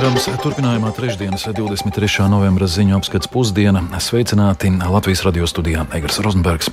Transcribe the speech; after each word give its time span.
Programmas 0.00 0.30
turpinājumā 0.40 0.90
trešdienas 0.96 1.42
23. 1.52 2.22
novembra 2.32 2.64
ziņu 2.64 2.94
apskats 2.96 3.28
pusdiena. 3.28 3.82
Sveicināti 4.00 4.70
Latvijas 4.80 5.20
radio 5.26 5.44
studijā 5.44 5.82
Egars 5.92 6.16
Rozenbergs. 6.24 6.70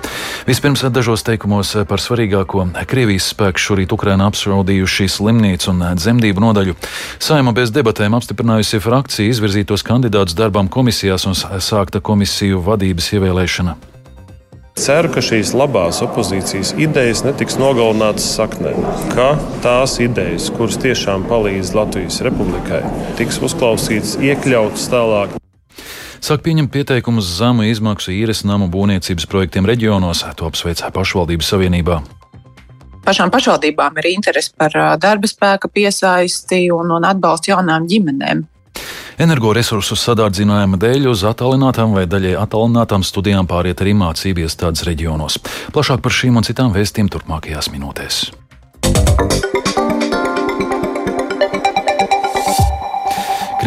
Vispirms 0.48 0.86
dažos 0.96 1.26
teikumos 1.28 1.74
par 1.90 2.00
svarīgāko. 2.00 2.64
Krievijas 2.88 3.28
spēku 3.34 3.60
šorīt 3.60 3.92
Ukraina 3.92 4.30
apšaudījuši 4.32 5.10
slimnīcu 5.12 5.74
un 5.74 5.84
dzemdību 6.00 6.46
nodaļu. 6.46 6.78
Saima 7.20 7.52
bez 7.52 7.76
debatēm 7.76 8.16
apstiprinājusi 8.16 8.80
frakciju 8.88 9.36
izvirzītos 9.36 9.84
kandidātus 9.84 10.40
darbām 10.40 10.72
komisijās 10.72 11.28
un 11.28 11.36
sākta 11.36 12.00
komisiju 12.00 12.64
vadības 12.64 13.12
ievēlēšana. 13.20 13.76
Ceru, 14.78 15.10
ka 15.10 15.24
šīs 15.26 15.56
labās 15.58 16.04
opozīcijas 16.06 16.76
idejas 16.78 17.24
netiks 17.26 17.58
nogalinātas 17.58 18.28
saknē, 18.38 18.76
ka 19.16 19.32
tās 19.64 19.98
idejas, 20.04 20.52
kuras 20.54 20.78
tiešām 20.84 21.26
palīdz 21.30 21.74
Latvijas 21.78 22.20
republikai, 22.28 22.84
tiks 23.18 23.42
uzklausītas, 23.42 24.20
iekļautas 24.22 24.86
tālāk. 24.94 25.34
Sāk 26.22 26.44
pieņemt 26.46 26.70
pieteikumus 26.74 27.30
zemu 27.40 27.66
izmaksu 27.72 28.14
īres 28.14 28.44
namu 28.46 28.70
būvniecības 28.74 29.26
projektiem 29.30 29.66
reģionos, 29.70 30.24
to 30.38 30.50
apsveic 30.50 30.86
pašvaldības 30.94 31.54
savienībā 31.56 32.02
pašām 33.08 33.32
pašvaldībām 33.32 34.02
ir 34.02 34.10
interese 34.12 34.52
par 34.58 34.74
darba 35.00 35.30
spēka 35.32 35.70
piesaisti 35.72 36.66
un, 36.76 36.92
un 36.98 37.08
atbalstu 37.08 37.54
jaunām 37.54 37.88
ģimenēm. 37.88 38.44
Energoresursu 39.18 39.96
sadārdzinājuma 39.98 40.78
dēļ 40.78 41.08
uz 41.10 41.24
attālinātām 41.26 41.96
vai 41.98 42.06
daļai 42.06 42.36
attālinātām 42.38 43.02
studijām 43.02 43.50
pāriet 43.50 43.82
arī 43.82 43.96
mācību 43.98 44.46
iestādes 44.46 44.86
reģionos. 44.86 45.40
Plašāk 45.74 46.06
par 46.06 46.14
šīm 46.14 46.38
un 46.38 46.46
citām 46.46 46.70
vēstījumiem 46.76 47.16
turpmākajās 47.16 47.74
minūtēs. 47.74 48.28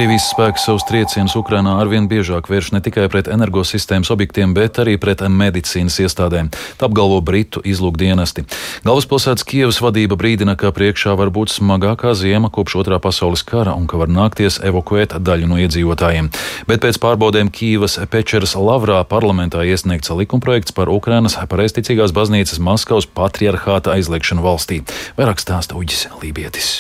Krievijas 0.01 0.31
spēki 0.33 0.57
savus 0.57 0.87
triecienus 0.89 1.35
Ukrainā 1.37 1.75
arvien 1.77 2.07
biežāk 2.09 2.47
vērš 2.49 2.71
ne 2.73 2.79
tikai 2.81 3.03
pret 3.13 3.27
energosistēmas 3.29 4.09
objektiem, 4.15 4.55
bet 4.57 4.79
arī 4.81 4.95
pret 4.97 5.21
medicīnas 5.29 5.99
iestādēm. 6.01 6.47
Tā 6.81 6.87
apgalvo 6.87 7.19
Britu 7.21 7.61
izlūkdienesti. 7.69 8.47
Galvaspilsētas 8.87 9.45
Kievas 9.45 9.83
vadība 9.85 10.17
brīdina, 10.17 10.55
ka 10.57 10.71
priekšā 10.73 11.13
var 11.21 11.29
būt 11.29 11.53
smagākā 11.53 12.15
ziema 12.17 12.49
kopš 12.49 12.79
otrā 12.81 12.97
pasaules 12.97 13.45
kara 13.45 13.75
un 13.77 13.85
ka 13.91 14.01
var 14.01 14.09
nākties 14.09 14.57
evakuēt 14.71 15.19
daļu 15.21 15.51
no 15.51 15.59
iedzīvotājiem. 15.61 16.31
Bet 16.71 16.81
pēc 16.81 16.97
pārbaudēm 17.03 17.51
Kīvas 17.53 17.99
Pečeras 18.09 18.57
Lavrā 18.57 19.03
parlamentā 19.05 19.67
iesniegts 19.69 20.15
likumprojekts 20.17 20.73
par 20.73 20.89
Ukrainas 20.89 21.37
pareizticīgās 21.37 22.17
baznīcas 22.17 22.57
Maskavas 22.57 23.05
patriarchāta 23.05 23.93
aizliekšanu 23.99 24.49
valstī. 24.49 24.81
Vairāk 25.21 25.45
stāsta 25.45 25.77
Uģis 25.77 26.07
Lībietis. 26.23 26.79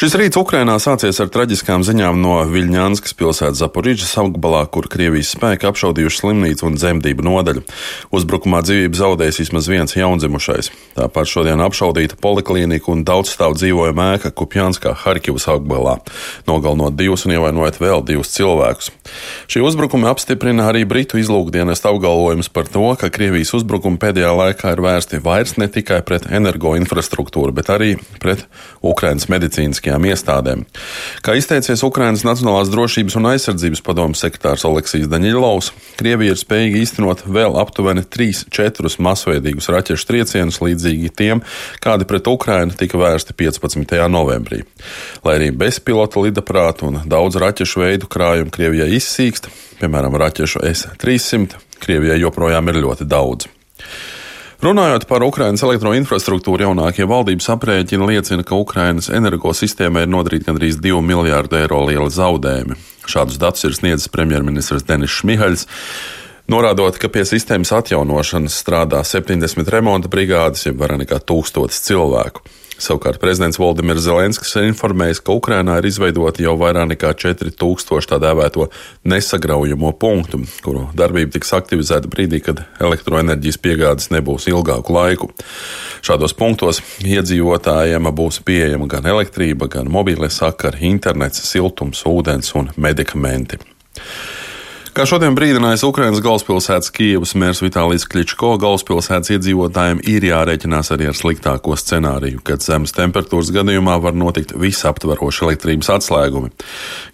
Šis 0.00 0.14
rīts 0.16 0.38
Ukrainā 0.40 0.78
sācies 0.80 1.18
ar 1.20 1.28
traģiskām 1.28 1.82
ziņām 1.84 2.22
no 2.24 2.38
Viļņānskas 2.48 3.12
pilsētas 3.18 3.58
Zaporīžas 3.60 4.14
apgabalā, 4.22 4.62
kur 4.72 4.86
Krievijas 4.88 5.34
spēki 5.34 5.66
apšaudījuši 5.68 6.20
slimnīcu 6.22 6.64
un 6.64 6.78
dzemdību 6.78 7.26
nodaļu. 7.26 7.60
Uzbrukumā 8.16 8.62
dzīvību 8.64 8.96
zaudējis 8.96 9.40
vismaz 9.42 9.68
viens 9.68 9.92
jaundzimušais. 9.98 10.70
Tāpat 10.96 11.28
šodien 11.28 11.60
apšaudīta 11.60 12.16
poliklīnika 12.16 12.88
un 12.88 13.02
daudzstāv 13.04 13.58
dzīvojama 13.58 14.06
ēka 14.14 14.30
Kupjanskā 14.40 14.94
Harkivas 15.02 15.44
apgabalā, 15.52 15.98
nogalinot 16.48 16.96
divus 16.96 17.26
un 17.28 17.36
ievainojot 17.36 17.82
vēl 17.84 18.00
divus 18.08 18.32
cilvēkus. 18.38 18.88
Šie 19.52 19.60
uzbrukumi 19.68 20.08
apstiprina 20.08 20.70
arī 20.72 20.86
Britu 20.88 21.20
izlūkdienas 21.20 21.84
apgalvojumus 21.84 22.48
par 22.48 22.72
to, 22.72 22.86
ka 22.96 23.12
Krievijas 23.12 23.52
uzbrukumi 23.60 24.00
pēdējā 24.00 24.32
laikā 24.32 24.72
ir 24.72 24.84
vērsti 24.88 25.20
vairs 25.28 25.58
ne 25.60 25.68
tikai 25.68 26.00
pret 26.08 26.30
energoinfrastruktūru, 26.32 27.52
bet 27.52 27.68
arī 27.76 27.92
pret 28.16 28.48
Ukrainas 28.80 29.28
medicīniskajām 29.28 29.89
publiskajām 29.90 30.06
iestādēm. 30.10 30.64
Kā 31.22 31.34
izteicies 31.36 31.82
Ukrainas 31.82 32.24
Nacionālās 32.24 32.70
drošības 32.70 33.16
un 33.18 33.28
aizsardzības 33.32 33.82
padomus 33.82 34.22
sekretārs 34.22 34.64
Oleksijas 34.64 35.10
Daņilovs, 35.10 35.72
Krievija 35.98 36.34
ir 36.34 36.40
spējīga 36.40 36.80
īstenot 36.80 37.24
vēl 37.26 37.58
aptuveni 37.60 38.04
3-4 38.04 39.00
masveidīgus 39.00 39.70
raķešu 39.70 40.06
triecienus 40.06 40.60
līdzīgi 40.62 41.10
tiem, 41.10 41.42
kādi 41.82 42.06
pret 42.06 42.26
Ukrainu 42.30 42.74
tika 42.76 42.98
vērsti 42.98 43.34
15. 43.34 43.96
novembrī. 44.08 44.62
Lai 45.24 45.38
arī 45.38 45.50
bezpilota 45.50 46.22
lidaprātu 46.22 46.90
un 46.90 47.02
daudz 47.06 47.40
raķešu 47.40 47.84
veidu 47.84 48.10
krājumu 48.10 48.52
Krievijai 48.54 48.92
izsīkst, 48.98 49.50
piemēram, 49.80 50.16
raķešu 50.20 50.64
S-300, 50.70 51.60
Krievijai 51.80 52.20
joprojām 52.20 52.68
ir 52.70 52.84
ļoti 52.84 53.08
daudz. 53.08 53.59
Runājot 54.60 55.06
par 55.08 55.22
Ukrainas 55.24 55.62
elektroinfrastruktūru, 55.64 56.66
jaunākie 56.66 57.06
valdības 57.08 57.46
aprēķini 57.54 58.08
liecina, 58.10 58.44
ka 58.44 58.58
Ukrainas 58.60 59.06
energosistēmai 59.08 60.02
ir 60.04 60.10
nodarīti 60.12 60.50
gandrīz 60.50 60.76
2 60.84 61.00
miljārdu 61.00 61.56
eiro 61.62 61.78
lieli 61.86 62.12
zaudējumi. 62.12 62.76
Šādus 63.08 63.40
datus 63.40 63.64
ir 63.64 63.78
sniedzis 63.78 64.12
premjerministrs 64.12 64.84
Denis 64.84 65.14
Šmihaļs. 65.16 65.64
Norādot, 66.52 67.00
ka 67.00 67.08
pie 67.08 67.24
sistēmas 67.24 67.72
atjaunošanas 67.72 68.60
strādā 68.60 69.00
70 69.00 69.72
remonta 69.72 70.12
brigādes, 70.12 70.66
jeb 70.68 70.76
vairāk 70.84 71.06
nekā 71.06 71.22
1000 71.24 71.80
cilvēku. 71.80 72.44
Savukārt 72.80 73.20
prezidents 73.20 73.58
Valdemirs 73.60 74.06
Zelenskis 74.06 74.54
ir 74.56 74.64
informējis, 74.70 75.20
ka 75.20 75.34
Ukrainā 75.36 75.76
ir 75.80 75.88
izveidoti 75.90 76.46
jau 76.46 76.54
vairāk 76.60 76.88
nekā 76.94 77.10
4000 77.20 78.08
tā 78.08 78.16
dēvēto 78.22 78.70
nesagraujamo 79.12 79.92
punktu, 80.00 80.40
kuru 80.64 80.86
darbība 80.96 81.34
tiks 81.36 81.52
aktivizēta 81.58 82.08
brīdī, 82.08 82.40
kad 82.46 82.62
elektroenerģijas 82.80 83.60
piegādes 83.60 84.08
nebūs 84.14 84.48
ilgāku 84.48 84.96
laiku. 84.96 85.28
Šādos 86.00 86.32
punktos 86.36 86.80
iedzīvotājiem 87.04 88.08
būs 88.16 88.40
pieejama 88.48 88.88
gan 88.88 89.12
elektrība, 89.12 89.68
gan 89.68 89.92
mobīlie 89.92 90.32
sakari, 90.32 90.86
internets, 90.88 91.44
siltums, 91.52 92.06
ūdens 92.08 92.54
un 92.56 92.72
medikamenti. 92.80 93.60
Kā 94.90 95.04
šodien 95.06 95.36
brīdinājis 95.38 95.84
Ukrainas 95.86 96.18
galvaspilsētas 96.18 96.90
Kievas 96.90 97.36
mērs 97.38 97.60
Vitālijas 97.62 98.08
Kličko, 98.10 98.56
galvaspilsētas 98.58 99.30
iedzīvotājiem 99.36 100.00
ir 100.10 100.26
jārēķinās 100.26 100.90
arī 100.96 101.06
ar 101.06 101.14
sliktāko 101.14 101.76
scenāriju, 101.78 102.40
kad 102.42 102.64
zemes 102.64 102.90
temperatūras 102.96 103.52
gadījumā 103.54 103.94
var 104.02 104.18
notikt 104.18 104.56
visaptvaroši 104.58 105.46
elektrības 105.46 105.92
atslēgumi. 105.94 106.50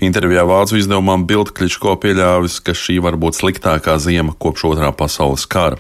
Intervijā 0.09 0.47
Vācu 0.49 0.81
izdevumam 0.81 1.29
Bild 1.29 1.53
Kličko 1.53 1.99
pieļāvis, 2.01 2.63
ka 2.65 2.73
šī 2.73 2.97
var 3.05 3.21
būt 3.21 3.43
sliktākā 3.43 3.99
ziema 4.01 4.33
kopš 4.33 4.71
otrā 4.73 4.89
pasaules 4.97 5.45
kara. 5.45 5.77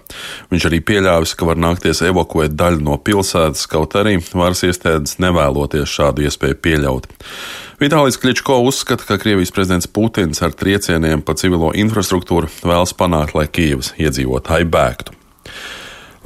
Viņš 0.53 0.69
arī 0.69 0.85
pieļāvis, 0.85 1.33
ka 1.33 1.49
var 1.49 1.57
nākties 1.65 2.05
evakuēt 2.11 2.59
daļu 2.61 2.85
no 2.91 3.01
pilsētas, 3.01 3.65
kaut 3.73 3.97
arī 3.97 4.19
varas 4.37 4.67
iestādes 4.69 5.17
nevēloties 5.25 5.97
šādu 5.97 6.29
iespēju 6.29 6.61
pieļaut. 6.61 7.09
Vitālijs 7.77 8.17
Kličko 8.17 8.63
uzskata, 8.65 9.05
ka 9.05 9.19
Krievijas 9.21 9.51
prezidents 9.53 9.87
Putins 9.87 10.41
ar 10.41 10.55
triecieniem 10.57 11.21
pa 11.21 11.35
civilo 11.37 11.75
infrastruktūru 11.77 12.49
vēlas 12.65 12.95
panākt, 12.97 13.35
lai 13.37 13.45
Kīivas 13.53 13.93
iedzīvotāji 14.01 14.65
bēgtu. 14.73 15.13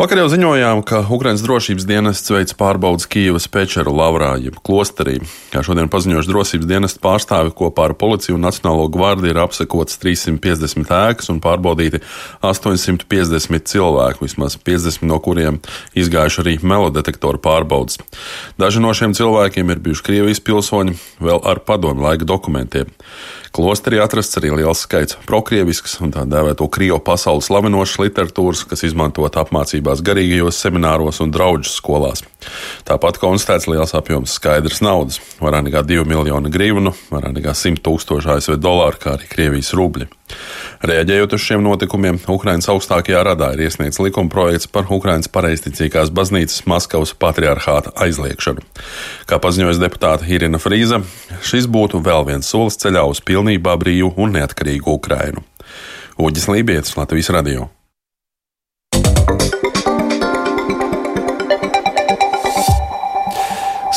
Vakar 0.00 0.16
jau 0.16 0.30
ziņojām, 0.32 0.78
ka 0.88 1.02
Ukraiņas 1.12 1.42
drošības 1.44 1.84
dienests 1.84 2.32
veids 2.32 2.54
pārbaudas 2.56 3.04
Kīivas 3.12 3.44
pečeru 3.52 3.92
lavrā, 3.92 4.30
jeb 4.40 4.54
klosterī. 4.64 5.18
Kā 5.52 5.60
šodien 5.60 5.90
paziņojuši 5.92 6.30
drošības 6.30 6.68
dienesta 6.70 7.02
pārstāvi 7.04 7.52
kopā 7.58 7.90
ar 7.90 7.94
policiju 8.00 8.38
un 8.38 8.46
Nacionālo 8.46 8.86
gvardiju 8.94 9.34
ir 9.34 9.40
apsekots 9.42 10.00
350 10.00 10.88
ēkas 10.96 11.28
un 11.28 11.42
pārbaudīti 11.44 12.00
850 12.40 13.68
cilvēku, 13.68 14.24
vismaz 14.24 14.56
50 14.56 15.04
no 15.10 15.20
kuriem 15.20 15.60
izgājuši 15.92 16.40
arī 16.46 16.56
melodetektoru 16.64 17.42
pārbaudas. 17.44 18.00
Daži 18.56 18.80
no 18.80 18.94
šiem 18.96 19.12
cilvēkiem 19.20 19.68
ir 19.68 19.84
bijuši 19.84 20.06
Krievijas 20.08 20.40
pilsoņi, 20.48 20.96
vēl 21.28 21.44
ar 21.44 21.60
padomu 21.68 22.08
laika 22.08 22.24
dokumentiem. 22.24 22.88
Klosterī 23.50 23.98
atrasts 23.98 24.38
arī 24.38 24.52
liels 24.54 24.84
skaits 24.84 25.16
prokrievisks 25.26 25.96
un 26.04 26.12
tā 26.14 26.22
dēvēto 26.22 26.68
krievu 26.70 27.00
pasaules 27.02 27.48
slavinošas 27.50 27.98
literatūras, 28.04 28.62
kas 28.70 28.84
izmantot 28.86 29.38
apmācībās 29.42 30.04
garīgajos 30.06 30.60
semināros 30.62 31.18
un 31.24 31.34
draugu 31.34 31.66
skolās. 31.66 32.22
Tāpat 32.88 33.18
konstatēts 33.20 33.68
liels 33.70 33.94
apjoms 33.96 34.34
skaidrs 34.38 34.80
naudas- 34.84 35.20
vairāk 35.42 35.68
nekā 35.68 35.82
2 35.86 36.04
miljoni 36.08 36.50
grivnu, 36.50 36.94
vairāk 37.10 37.36
nekā 37.36 37.54
100 37.54 37.82
tūkstoši 37.84 38.36
ASV 38.36 38.56
dolāru, 38.56 38.98
kā 38.98 39.16
arī 39.16 39.28
Krievijas 39.28 39.72
rubļi. 39.72 40.08
Reaģējot 40.86 41.32
uz 41.34 41.40
šiem 41.40 41.62
notikumiem, 41.62 42.20
Ukrainas 42.28 42.68
augstākajā 42.70 43.24
radā 43.26 43.52
ir 43.54 43.66
iesniegts 43.66 43.98
likumprojekts 43.98 44.70
par 44.70 44.86
Ukrainas 44.88 45.28
pareizticīgās 45.28 46.12
baznīcas 46.14 46.64
Maskavas 46.66 47.12
patriarchāta 47.12 47.92
aizliekšanu. 47.96 48.62
Kā 49.26 49.40
paziņojas 49.42 49.82
deputāte 49.82 50.28
Irina 50.30 50.58
Frīza, 50.58 51.02
šis 51.42 51.66
būtu 51.66 52.02
vēl 52.02 52.26
viens 52.26 52.46
solis 52.46 52.78
ceļā 52.80 53.04
uz 53.10 53.20
pilnībā 53.20 53.76
brīvu 53.76 54.14
un 54.16 54.32
neatkarīgu 54.38 54.96
Ukrainu. 54.96 55.44
Uģis 56.20 56.48
Lībijams, 56.48 56.96
Latvijas 56.96 57.30
Radio. 57.30 57.70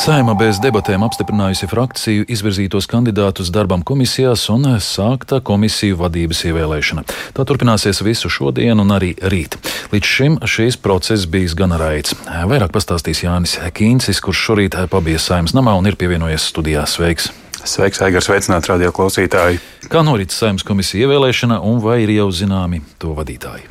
Saima 0.04 0.34
bez 0.36 0.58
debatēm 0.60 1.06
apstiprinājusi 1.06 1.68
frakciju 1.72 2.26
izvirzītos 2.34 2.90
kandidātus 2.92 3.48
darbam 3.56 3.86
komisijās 3.88 4.42
un 4.52 4.66
sākta 4.84 5.38
komisiju 5.48 5.96
vadības 6.02 6.42
ievēlēšana. 6.50 7.06
Tā 7.38 7.46
turpināsies 7.48 8.04
visu 8.04 8.28
šodienu 8.28 8.84
un 8.84 8.92
arī 8.98 9.14
rīt. 9.32 9.56
Līdz 9.94 10.10
šim 10.16 10.36
šīs 10.44 10.76
process 10.84 11.24
bijis 11.24 11.56
gan 11.56 11.72
raids. 11.80 12.18
Vairāk 12.28 12.76
pastāstīs 12.76 13.24
Jānis 13.24 13.56
Kīncis, 13.80 14.20
kurš 14.20 14.44
šorīt 14.50 14.76
pabija 14.92 15.24
Saimas 15.24 15.56
namā 15.56 15.78
un 15.80 15.88
ir 15.88 15.96
pievienojies 15.96 16.52
studijā. 16.52 16.84
Sveiks! 16.84 17.32
Sveiks, 17.63 18.01
Aigars, 18.04 18.27
sveicināt 18.27 18.68
radio 18.68 18.92
klausītāji! 18.92 19.62
Kā 19.92 20.01
norit 20.04 20.31
saimnes 20.36 20.65
komisija 20.68 21.07
ievēlēšana 21.07 21.62
un 21.63 21.80
vai 21.83 22.01
ir 22.04 22.12
jau 22.12 22.27
zināmi 22.36 22.81
to 23.00 23.13
vadītāji? 23.15 23.63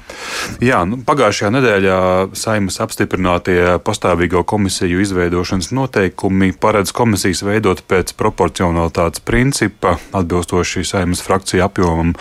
Jā, 0.64 0.82
nu, 0.88 0.98
pagājušajā 1.04 1.50
nedēļā 1.52 1.98
saimnes 2.36 2.78
apstiprinātie 2.84 3.76
pastāvīgo 3.84 4.42
komisiju 4.48 5.00
izveidošanas 5.02 5.70
noteikumi 5.76 6.52
paredz 6.60 6.92
komisijas 6.96 7.42
veidot 7.44 7.82
pēc 7.88 8.14
proporcionalitātes 8.16 9.24
principa, 9.24 9.96
atbilstoši 10.16 10.84
saimnes 10.88 11.24
frakciju 11.24 11.64
apjomam. 11.66 12.14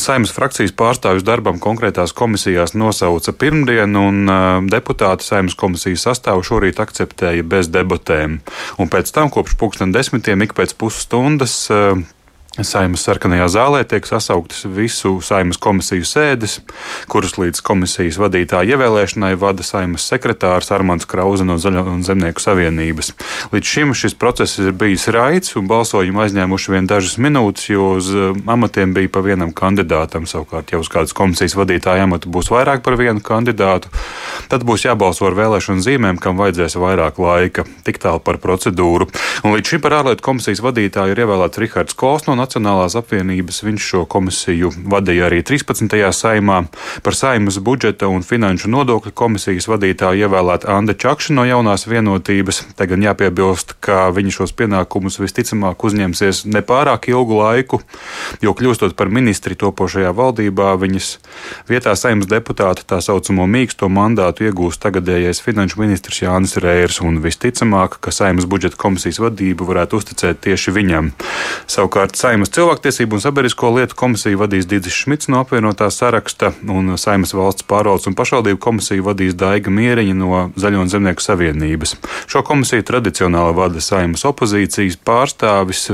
Saimnes 0.00 0.32
frakcijas 0.36 0.72
pārstāvjus 0.78 1.26
darbam 1.26 1.60
konkrētās 1.60 2.14
komisijās 2.16 2.76
nosauca 2.78 3.34
pirmdien, 3.36 3.96
un 3.96 4.68
deputāti 4.72 5.26
saimnes 5.26 5.56
komisijas 5.58 6.06
sastāvu 6.08 6.44
šorīt 6.48 6.80
akceptēja 6.84 7.44
bez 7.44 7.72
debatēm. 7.72 8.40
Un 8.80 8.92
pēc 8.92 9.12
tam 9.12 9.32
kopš 9.32 9.58
pulksten 9.60 9.92
desmitiem 9.96 10.46
ik 10.46 10.56
pēc 10.56 10.77
pusstundas 10.78 11.68
Saimas 12.58 13.04
sarkanajā 13.06 13.44
zālē 13.54 13.84
tiek 13.86 14.02
sasauktas 14.02 14.64
visu 14.74 15.20
saimas 15.22 15.60
komisiju 15.62 16.02
sēdes, 16.02 16.56
kuras 17.06 17.36
līdz 17.38 17.60
komisijas 17.62 18.16
vadītāja 18.18 18.74
ievēlēšanai 18.74 19.36
vada 19.38 19.62
saimas 19.62 20.02
sekretārs 20.10 20.72
Armāns 20.74 21.06
Krause 21.06 21.46
no 21.46 21.54
Zaļo 21.62 21.84
un 21.92 22.02
Zemnieku 22.02 22.42
savienības. 22.42 23.12
Līdz 23.52 23.70
šim 23.74 23.94
šis 23.94 24.16
process 24.18 24.58
ir 24.58 24.72
bijis 24.74 25.06
raids 25.14 25.54
un 25.54 25.68
balsojumu 25.70 26.24
aizņēmuši 26.24 26.74
vien 26.74 26.88
dažas 26.90 27.14
minūtes, 27.22 27.68
jo 27.70 27.92
uz 28.00 28.10
uh, 28.10 28.34
amatiem 28.50 28.96
bija 28.96 29.12
pa 29.14 29.22
vienam 29.22 29.54
kandidātam. 29.54 30.26
Savukārt, 30.26 30.74
ja 30.74 30.82
uz 30.82 30.90
kādas 30.90 31.14
komisijas 31.14 31.54
vadītāja 31.58 32.08
amata 32.08 32.26
būs 32.26 32.50
vairāk 32.50 32.82
par 32.82 32.98
vienu 32.98 33.22
kandidātu, 33.22 33.92
tad 34.50 34.66
būs 34.66 34.88
jābalso 34.88 35.30
ar 35.30 35.38
vēlēšanu 35.38 35.86
zīmēm, 35.86 36.18
kam 36.18 36.42
vajadzēs 36.42 36.74
vairāk 36.82 37.22
laika. 37.22 37.68
Tik 37.86 38.02
tālu 38.02 38.18
par 38.18 38.42
procedūru. 38.42 39.06
Un 39.46 39.54
līdz 39.54 39.76
šim 39.76 39.86
par 39.86 40.00
ārlietu 40.02 40.26
komisijas 40.26 40.64
vadītāju 40.66 41.14
ir 41.14 41.22
ievēlēts 41.22 41.62
Rihards 41.62 41.94
Kols 41.98 42.26
no 42.26 42.34
Nacionālās 42.48 42.96
apvienības. 42.96 43.60
Viņš 43.66 43.86
šo 43.90 43.98
komisiju 44.08 44.70
vadīja 44.88 45.26
arī 45.28 45.42
13. 45.44 45.92
saimā. 46.16 46.62
Par 47.04 47.16
saimas 47.16 47.58
budžeta 47.60 48.08
un 48.08 48.22
finanšu 48.24 48.70
nodokļu 48.72 49.12
komisijas 49.12 49.68
vadītāju 49.68 50.24
ievēlēta 50.24 50.70
Anna 50.72 50.94
Čakša 50.96 51.36
no 51.36 51.44
jaunās 51.44 51.84
vienotības. 51.84 52.62
Te 52.78 52.86
gan 52.88 53.04
jāpiebilst, 53.04 53.74
ka 53.84 54.06
viņa 54.16 54.32
šos 54.38 54.54
pienākumus 54.56 55.20
visticamāk 55.20 55.84
uzņemsies 55.84 56.46
nepārāk 56.48 57.10
ilgu 57.12 57.36
laiku, 57.42 57.82
jo 58.40 58.54
kļūstot 58.56 58.96
par 58.96 59.12
ministri 59.12 59.58
topošajā 59.58 60.14
valdībā, 60.16 60.70
viņas 60.80 61.10
vietā 61.68 61.92
saimas 62.00 62.30
deputāta 62.32 62.86
tā 62.88 63.02
saucamo 63.04 63.44
mīksto 63.44 63.90
mandātu 63.92 64.48
iegūs 64.48 64.80
tagadējais 64.80 65.42
finanšu 65.44 65.82
ministrs 65.82 66.22
Jānis 66.24 66.56
Rērs, 66.64 67.02
un 67.04 67.20
visticamāk, 67.20 68.00
ka 68.00 68.14
saimas 68.14 68.48
budžeta 68.48 68.80
komisijas 68.80 69.20
vadību 69.20 69.68
varētu 69.68 70.00
uzticēt 70.00 70.40
tieši 70.48 70.76
viņam. 70.80 71.12
Savukārt 71.68 72.16
Saimas 72.38 72.52
cilvēktiesību 72.54 73.16
un 73.16 73.22
sabiedrisko 73.24 73.68
lietu 73.74 73.96
komisiju 73.98 74.38
vadīs 74.38 74.66
Digis 74.70 74.94
Šmits 74.94 75.26
no 75.26 75.40
apvienotā 75.42 75.88
saraksta, 75.90 76.52
un 76.70 76.92
Saimas 76.94 77.32
valsts 77.34 77.66
pārvaldes 77.66 78.06
un 78.06 78.14
pašvaldību 78.14 78.60
komisiju 78.62 79.08
vadīs 79.08 79.34
Daiga 79.34 79.72
Mieriņa 79.74 80.14
no 80.14 80.44
Zaļo 80.54 80.84
un 80.84 80.92
Zemnieku 80.92 81.24
savienības. 81.24 81.96
Šo 82.30 82.44
komisiju 82.46 82.86
tradicionāli 82.86 83.56
vada 83.58 83.82
Saimas 83.82 84.22
opozīcijas 84.30 85.00
pārstāvis 85.02 85.88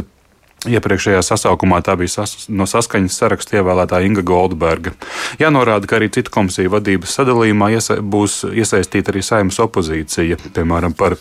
Iepriekšējā 0.64 1.20
sasaukumā 1.24 1.82
tā 1.84 1.92
bija 2.00 2.12
sas, 2.14 2.46
no 2.48 2.64
saskaņas 2.68 3.18
saraksta 3.20 3.58
ievēlētā 3.58 4.00
Inga 4.06 4.24
Goldberga. 4.24 4.94
Jānorāda, 5.40 5.88
ka 5.88 5.98
arī 5.98 6.08
citu 6.14 6.32
komisiju 6.32 6.72
vadības 6.72 7.16
sadalījumā 7.18 7.68
iesa, 7.74 7.98
būs 8.00 8.40
iesaistīta 8.48 9.12
arī 9.12 9.20
saimnes 9.24 9.60
opozīcija. 9.60 10.40
Piemēram, 10.56 10.96
par 10.96 11.18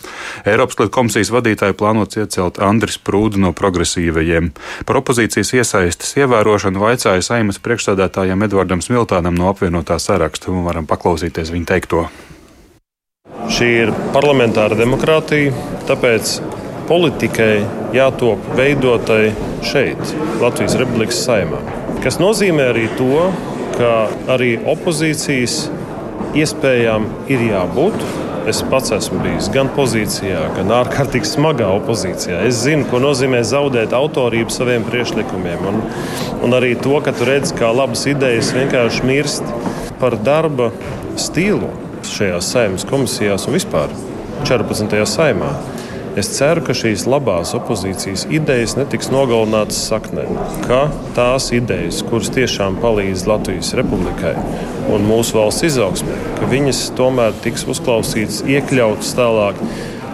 Eiropas 0.47 0.79
lietu 0.79 0.93
komisijas 0.95 1.33
vadītāju 1.35 1.75
plānots 1.79 2.21
iecelt 2.21 2.61
Andris 2.63 2.99
Prūdu 3.03 3.41
no 3.43 3.51
progresīvajiem. 3.57 4.53
Par 4.87 5.01
opozīcijas 5.03 5.53
iesaistes 5.59 6.15
ievērošanu 6.23 6.79
vaicāja 6.79 7.25
saimnes 7.25 7.59
priekšstādātājiem 7.63 8.47
Edvardam 8.47 8.83
Smiltānam 8.85 9.35
no 9.35 9.51
apvienotā 9.51 9.99
saraksta, 9.99 10.53
un 10.55 10.63
varam 10.67 10.87
paklausīties 10.87 11.51
viņa 11.51 11.71
teikto. 11.75 12.07
Šī 13.53 13.67
ir 13.83 13.89
parlamentāra 14.15 14.77
demokrātija, 14.79 15.51
tāpēc 15.89 16.37
politikai 16.89 17.63
jātop 17.95 18.51
veidotai 18.57 19.31
šeit, 19.65 20.01
Latvijas 20.41 20.77
Republikas 20.79 21.21
saimā. 21.25 21.61
Tas 22.03 22.19
nozīmē 22.19 22.71
arī 22.73 22.89
to, 22.97 23.29
ka 23.77 23.93
arī 24.33 24.57
opozīcijas 24.73 25.63
iespējām 26.37 27.07
ir 27.31 27.47
jābūt. 27.51 28.05
Es 28.49 28.59
pats 28.67 28.91
esmu 28.91 29.21
bijis 29.23 29.47
gan 29.53 29.69
pozīcijā, 29.71 30.41
gan 30.57 30.71
ārkārtīgi 30.81 31.29
smagā 31.29 31.69
opozīcijā. 31.77 32.41
Es 32.49 32.59
zinu, 32.65 32.83
ko 32.91 32.99
nozīmē 32.99 33.39
zaudēt 33.47 33.95
autorību 33.95 34.51
saviem 34.51 34.83
priekšlikumiem. 34.83 35.63
Un, 35.69 35.79
un 36.43 36.57
arī 36.57 36.73
to, 36.75 36.97
ka 37.05 37.15
tu 37.15 37.29
redz, 37.29 37.53
kā 37.55 37.71
labas 37.71 38.03
idejas 38.11 38.51
vienkārši 38.55 39.07
mirst 39.07 39.47
par 40.01 40.17
darba 40.19 40.73
stilu 41.15 41.71
šajās 42.03 42.51
saimnes 42.51 42.83
komisijās 42.89 43.47
un 43.47 43.55
vispār 43.55 43.95
14. 44.43 44.99
saimā. 45.07 45.53
Es 46.13 46.27
ceru, 46.29 46.61
ka 46.61 46.75
šīs 46.77 47.07
labās 47.09 47.55
opozīcijas 47.57 48.27
idejas 48.29 48.75
netiks 48.77 49.07
nogalinātas 49.09 49.79
saknē, 49.87 50.27
ka 50.67 50.83
tās 51.17 51.47
idejas, 51.57 52.03
kuras 52.05 52.29
tiešām 52.35 52.77
palīdz 52.83 53.23
Latvijas 53.31 53.71
republikai 53.79 54.35
un 54.93 55.07
mūsu 55.09 55.39
valsts 55.39 55.65
izaugsmē, 55.71 56.19
ka 56.37 56.51
viņas 56.51 56.83
tomēr 56.99 57.33
tiks 57.41 57.65
uzklausītas, 57.73 58.43
iekļautas 58.45 59.15
tālāk 59.17 59.57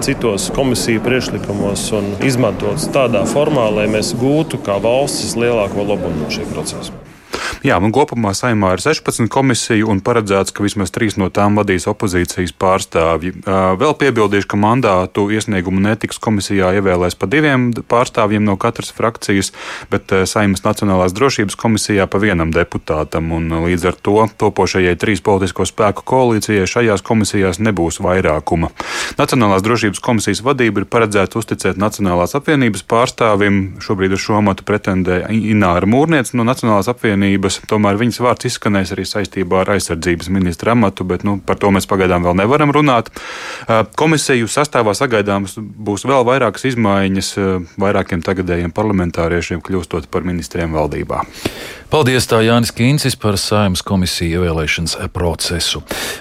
citos 0.06 0.48
komisiju 0.56 1.04
priekšlikumos 1.04 1.90
un 2.00 2.14
izmantotas 2.24 2.88
tādā 2.96 3.26
formā, 3.28 3.68
lai 3.82 3.90
mēs 3.92 4.16
gūtu 4.24 4.64
kā 4.64 4.80
valsts 4.80 5.36
lielāko 5.36 5.84
labumu 5.84 6.24
no 6.24 6.32
šī 6.32 6.48
procesa. 6.54 7.09
Jā, 7.60 7.76
un 7.84 7.92
kopumā 7.92 8.32
saimā 8.32 8.72
ir 8.78 8.80
16 8.80 9.28
komisiju 9.28 9.90
un 9.92 10.00
paredzēts, 10.00 10.54
ka 10.56 10.64
vismaz 10.64 10.94
trīs 10.96 11.18
no 11.20 11.28
tām 11.28 11.58
vadīs 11.60 11.90
opozīcijas 11.92 12.54
pārstāvji. 12.56 13.34
Vēl 13.44 13.96
piebildīšu, 14.00 14.48
ka 14.54 14.60
mandātu 14.60 15.26
iesniegumu 15.36 15.82
netiks 15.84 16.22
komisijā 16.24 16.70
ievēlēs 16.78 17.18
pa 17.20 17.28
diviem 17.28 17.74
pārstāvjiem 17.92 18.46
no 18.48 18.56
katras 18.56 18.94
frakcijas, 18.96 19.52
bet 19.92 20.14
saimas 20.32 20.64
Nacionālās 20.64 21.12
drošības 21.18 21.60
komisijā 21.60 22.06
pa 22.08 22.22
vienam 22.24 22.54
deputātam. 22.56 23.28
Un 23.36 23.52
līdz 23.66 23.90
ar 23.92 24.00
to 24.08 24.24
topošajai 24.40 24.96
trīs 25.02 25.20
politisko 25.26 25.68
spēku 25.68 26.08
koalīcijai 26.08 26.64
šajās 26.64 27.04
komisijās 27.04 27.60
nebūs 27.60 28.00
vairākuma. 28.06 28.72
Nacionālās 29.20 29.68
drošības 29.68 30.00
komisijas 30.00 30.44
vadība 30.48 30.86
ir 30.86 30.88
paredzēta 30.88 31.42
uzticēt 31.44 31.76
Nacionālās 31.76 32.40
apvienības 32.40 32.88
pārstāvim. 32.88 33.62
Šobrīd 33.84 34.16
uz 34.16 34.24
šo 34.24 34.40
amatu 34.40 34.64
pretendē 34.64 35.26
Ināra 35.36 35.90
Mūrniece 35.90 36.40
no 36.40 36.48
Nacionālās 36.48 36.88
apvienības 36.88 37.49
valdības. 37.50 37.70
Tomēr 37.70 37.98
viņas 38.00 38.20
vārds 38.22 38.48
izskanēs 38.50 38.94
arī 38.94 39.06
saistībā 39.06 39.64
ar 39.64 39.74
aizsardzības 39.76 40.30
ministra 40.30 40.74
amatu, 40.74 41.04
bet 41.04 41.24
nu, 41.24 41.40
par 41.40 41.58
to 41.58 41.72
mēs 41.72 41.88
pagaidām 41.88 42.24
vēl 42.24 42.38
nevaram 42.38 42.72
runāt. 42.72 43.10
Komisiju 43.96 44.48
sastāvā 44.48 44.94
sagaidāmas 44.94 45.58
būs 45.58 46.06
vēl 46.06 46.26
vairākas 46.26 46.66
izmaiņas 46.70 47.38
vairākiem 47.80 48.22
tagadējiem 48.22 48.72
parlamentāriešiem 48.72 49.62
kļūstot 49.62 50.10
par 50.10 50.24
ministriem 50.24 50.74
valdībā. 50.74 51.24
Paldies 51.90 52.28
tā 52.30 52.44
Jānis 52.46 52.70
Kīncis 52.70 53.16
par 53.18 53.34
saimnes 53.42 53.82
komisiju 53.82 54.44
ievēlēšanas 54.44 54.92
procesu. 55.10 55.80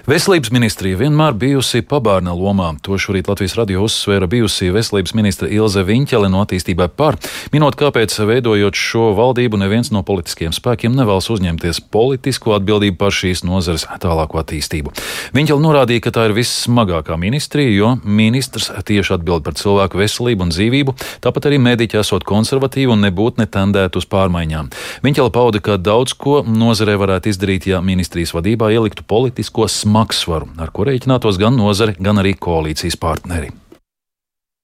Veselības 0.09 0.49
ministrija 0.49 0.97
vienmēr 0.97 1.35
bijusi 1.37 1.83
pabārna 1.85 2.33
lomā. 2.33 2.71
To 2.87 2.97
šorīt 2.97 3.27
Latvijas 3.29 3.53
radio 3.59 3.83
uzsvēra 3.85 4.25
bijusī 4.33 4.71
veselības 4.73 5.13
ministra 5.13 5.51
Ilze 5.53 5.83
Viņķele 5.85 6.31
no 6.33 6.41
attīstībai 6.47 6.87
par, 6.89 7.19
minot, 7.53 7.77
kāpēc 7.77 8.17
veidojot 8.31 8.81
šo 8.81 9.11
valdību 9.19 9.61
neviens 9.61 9.93
no 9.93 10.01
politiskiem 10.09 10.55
spēkiem 10.57 10.97
nevēlas 10.97 11.29
uzņemties 11.35 11.83
politisko 11.93 12.57
atbildību 12.57 12.97
par 13.05 13.13
šīs 13.13 13.45
nozares 13.45 13.85
tālāko 14.01 14.41
attīstību. 14.41 14.97
Viņķele 15.37 15.65
norādīja, 15.67 16.07
ka 16.09 16.15
tā 16.17 16.31
ir 16.31 16.37
vissmagākā 16.41 17.21
ministrija, 17.21 17.77
jo 17.77 17.93
ministrs 18.09 18.71
tieši 18.89 19.19
atbild 19.19 19.45
par 19.45 19.61
cilvēku 19.61 20.01
veselību 20.01 20.49
un 20.49 20.57
dzīvību, 20.57 20.97
tāpat 21.29 21.53
arī 21.53 21.61
mediķi 21.69 22.01
esot 22.01 22.25
konservatīvi 22.25 22.97
un 22.97 23.05
nebūtu 23.05 23.45
netendēti 23.45 24.01
uz 24.01 24.09
pārmaiņām. 24.09 24.73
Viņķele 25.05 25.37
pauda 25.37 25.58
norāda, 25.59 25.61
ka 25.61 25.77
daudz 25.77 26.15
ko 26.15 26.43
nozarē 26.47 26.97
varētu 26.97 27.29
izdarīt, 27.31 27.67
ja 27.67 27.81
ministrijas 27.81 28.35
vadībā 28.35 28.71
ieliktu 28.73 29.03
politisko 29.07 29.69
smagsvaru, 29.69 30.49
ar 30.59 30.71
ko 30.71 30.85
rēķinātos 30.85 31.39
gan 31.39 31.57
nozare, 31.57 31.97
gan 31.99 32.19
arī 32.19 32.35
koalīcijas 32.35 32.97
partneri 32.97 33.51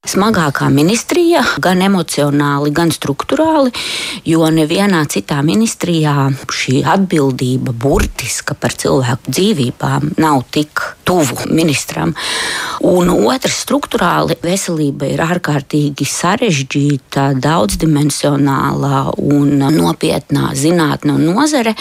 smagākā 0.08 0.68
ministrijā, 0.73 1.42
gan 1.64 1.80
emocionāli, 1.84 2.73
gan 2.75 2.92
struktūrāli, 2.92 3.73
jo 4.28 4.49
nevienā 4.52 5.00
citā 5.11 5.40
ministrijā 5.44 6.28
šī 6.52 6.82
atbildība 6.94 7.73
burtiska 7.73 8.56
par 8.58 8.76
cilvēku 8.76 9.32
dzīvībām 9.32 10.14
nav 10.20 10.44
tik 10.54 10.82
tuvu 11.08 11.49
ministram. 11.52 12.14
Un 12.84 13.11
otrs, 13.14 13.62
struktūrāli 13.64 14.37
veselība 14.44 15.08
ir 15.08 15.25
ārkārtīgi 15.25 16.06
sarežģīta, 16.08 17.30
daudzdimensionāla 17.40 19.06
un 19.16 19.64
nopietnā 19.73 20.52
zinātne 20.58 21.16
un 21.16 21.28
nozare. 21.32 21.75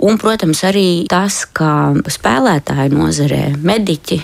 Un, 0.00 0.16
protams, 0.16 0.62
arī 0.64 1.04
tas, 1.10 1.42
ka 1.52 1.92
spēlētāju 2.08 2.94
nozarē 2.94 3.42
mediķi, 3.58 4.16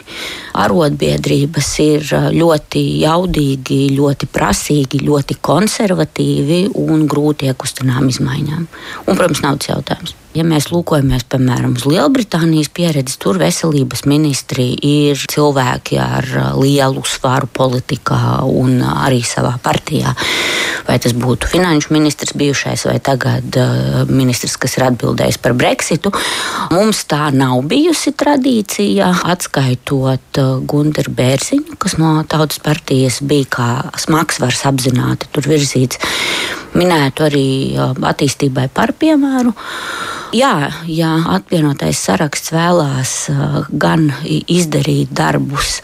arotbiedrības 0.57 1.73
ir 1.85 2.15
ļoti 2.33 2.85
jautri 3.03 3.16
jaudīgi, 3.17 3.81
ļoti 3.97 4.29
prasīgi, 4.33 5.03
ļoti 5.07 5.39
konservatīvi 5.45 6.61
un 6.83 7.07
grūti 7.11 7.51
iekustinām 7.51 8.09
izmaiņām. 8.13 8.69
Un, 9.07 9.17
protams, 9.17 9.43
naudas 9.45 9.73
jautājums. 9.73 10.17
Ja 10.37 10.45
mēs 10.45 10.67
lūkojamies, 10.69 11.23
piemēram, 11.33 11.79
uz 11.79 11.87
Lielbritānijas 11.89 12.69
pieredzi, 12.77 13.15
tur 13.23 13.39
veselības 13.41 14.03
ministri 14.05 14.67
ir 14.85 15.23
cilvēki 15.33 15.97
ar 16.03 16.27
uh, 16.29 16.49
lielu 16.61 17.01
svaru 17.09 17.49
politikā 17.49 18.43
un 18.45 18.83
arī 18.85 19.23
savā 19.25 19.55
partijā. 19.65 20.13
Vai 20.85 20.99
tas 21.01 21.15
būtu 21.17 21.49
finanšu 21.49 21.95
ministrs 21.95 22.37
bijušais 22.37 22.85
vai 22.85 22.99
tagad 23.01 23.57
uh, 23.63 24.03
ministrs, 24.11 24.59
kas 24.61 24.77
ir 24.77 24.85
atbildējis 24.91 25.41
par 25.41 25.57
Brexitu. 25.57 26.13
Mums 26.75 27.01
tā 27.09 27.31
nav 27.33 27.63
bijusi 27.71 28.13
tradīcija, 28.13 29.09
atskaitot 29.33 30.43
uh, 30.43 30.51
Gunteru 30.69 31.15
Bērziņu, 31.17 31.79
kas 31.81 31.97
no 32.03 32.19
Tautas 32.29 32.61
partijas 32.61 33.23
bija 33.25 33.49
kā 33.57 33.71
smagsvars 34.05 34.67
apzināti 34.69 35.33
tur 35.33 35.49
virzīts. 35.49 36.03
Minētu 36.77 37.25
arī 37.25 37.49
attīstībai 37.81 38.69
par 38.77 38.93
piemēru. 39.01 39.57
Jā, 40.35 40.71
ja 40.91 41.11
apvienotais 41.37 42.01
saraksts 42.03 42.51
vēlās 42.55 43.13
uh, 43.31 43.59
gan 43.71 44.09
izdarīt 44.27 45.13
darbus, 45.15 45.81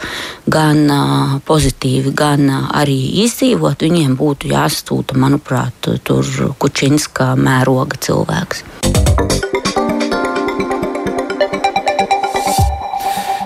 gan 0.51 0.83
uh, 0.91 1.37
pozitīvi, 1.47 2.11
gan 2.17 2.49
uh, 2.49 2.65
arī 2.81 2.97
izdzīvot, 3.23 3.85
viņiem 3.87 4.17
būtu 4.19 4.51
jāsūta, 4.51 5.15
manuprāt, 5.19 5.91
tur 6.03 6.27
Kučinska 6.59 7.33
mēroga 7.39 8.01
cilvēks. 8.03 8.65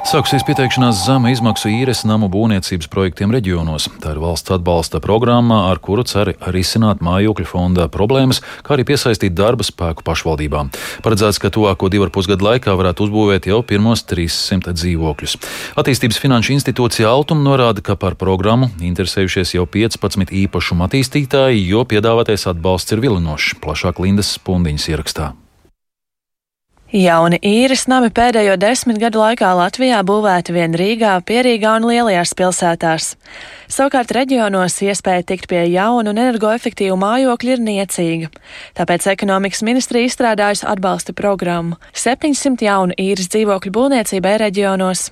Sāksies 0.08 0.46
pieteikšanās 0.48 1.02
zema 1.04 1.34
izmaksu 1.34 1.68
īres 1.68 2.06
namu 2.08 2.30
būvniecības 2.32 2.88
projektiem 2.88 3.34
reģionos. 3.36 3.90
Tā 4.00 4.14
ir 4.14 4.20
valsts 4.24 4.54
atbalsta 4.56 5.02
programma, 5.04 5.66
ar 5.68 5.82
kuru 5.84 6.06
cer 6.08 6.30
risināt 6.48 7.02
mājokļu 7.04 7.44
fonda 7.50 7.90
problēmas, 7.92 8.40
kā 8.64 8.78
arī 8.78 8.86
piesaistīt 8.88 9.36
darba 9.36 9.66
spēku 9.68 10.06
pašvaldībām. 10.08 10.70
Paredzēts, 11.04 11.42
ka 11.44 11.52
tuvāko 11.52 11.90
divu 11.92 12.08
ar 12.08 12.14
pusgadu 12.16 12.48
laikā 12.48 12.78
varētu 12.80 13.04
uzbūvēt 13.04 13.50
jau 13.52 13.58
pirmos 13.68 14.06
300 14.08 14.72
dzīvokļus. 14.78 15.36
Attīstības 15.84 16.22
finanšu 16.24 16.56
institūcija 16.56 17.10
Altum 17.12 17.44
norāda, 17.44 17.84
ka 17.84 17.98
par 18.00 18.16
programmu 18.16 18.70
interesējušies 18.80 19.58
jau 19.58 19.66
15 19.68 20.32
īpašumu 20.46 20.88
attīstītāji, 20.88 21.68
jo 21.68 21.84
piedāvātais 21.84 22.48
atbalsts 22.48 22.96
ir 22.96 23.04
vilinošs. 23.04 23.58
Plašāk 23.60 24.00
Lindas 24.06 24.32
Spundiņas 24.40 24.88
ierakstā. 24.94 25.34
Jauni 26.88 27.36
īres 27.44 27.82
nami 27.92 28.08
pēdējo 28.16 28.54
desmit 28.56 28.96
gadu 29.02 29.20
laikā 29.20 29.50
Latvijā 29.60 29.98
būvēti 30.08 30.54
vien 30.56 30.72
Rīgā, 30.72 31.18
Pierīgā 31.28 31.74
un 31.82 31.88
lielajās 31.90 32.32
pilsētās. 32.40 33.10
Savukārt 33.68 34.14
reģionos 34.16 34.78
iespēja 34.86 35.26
tikt 35.28 35.50
pie 35.52 35.66
jaunu 35.68 36.14
un 36.14 36.22
energoefektīvu 36.24 36.96
mājokļu 37.02 37.58
ir 37.58 37.64
niecīga. 37.66 38.32
Tāpēc 38.80 39.10
ekonomikas 39.12 39.66
ministrija 39.68 40.08
izstrādājusi 40.08 40.64
atbalsta 40.64 41.12
programmu- 41.12 41.76
700 42.08 42.64
jaunu 42.64 42.96
īres 42.96 43.28
dzīvokļu 43.36 43.72
būvniecībai 43.76 44.38
reģionos. 44.48 45.12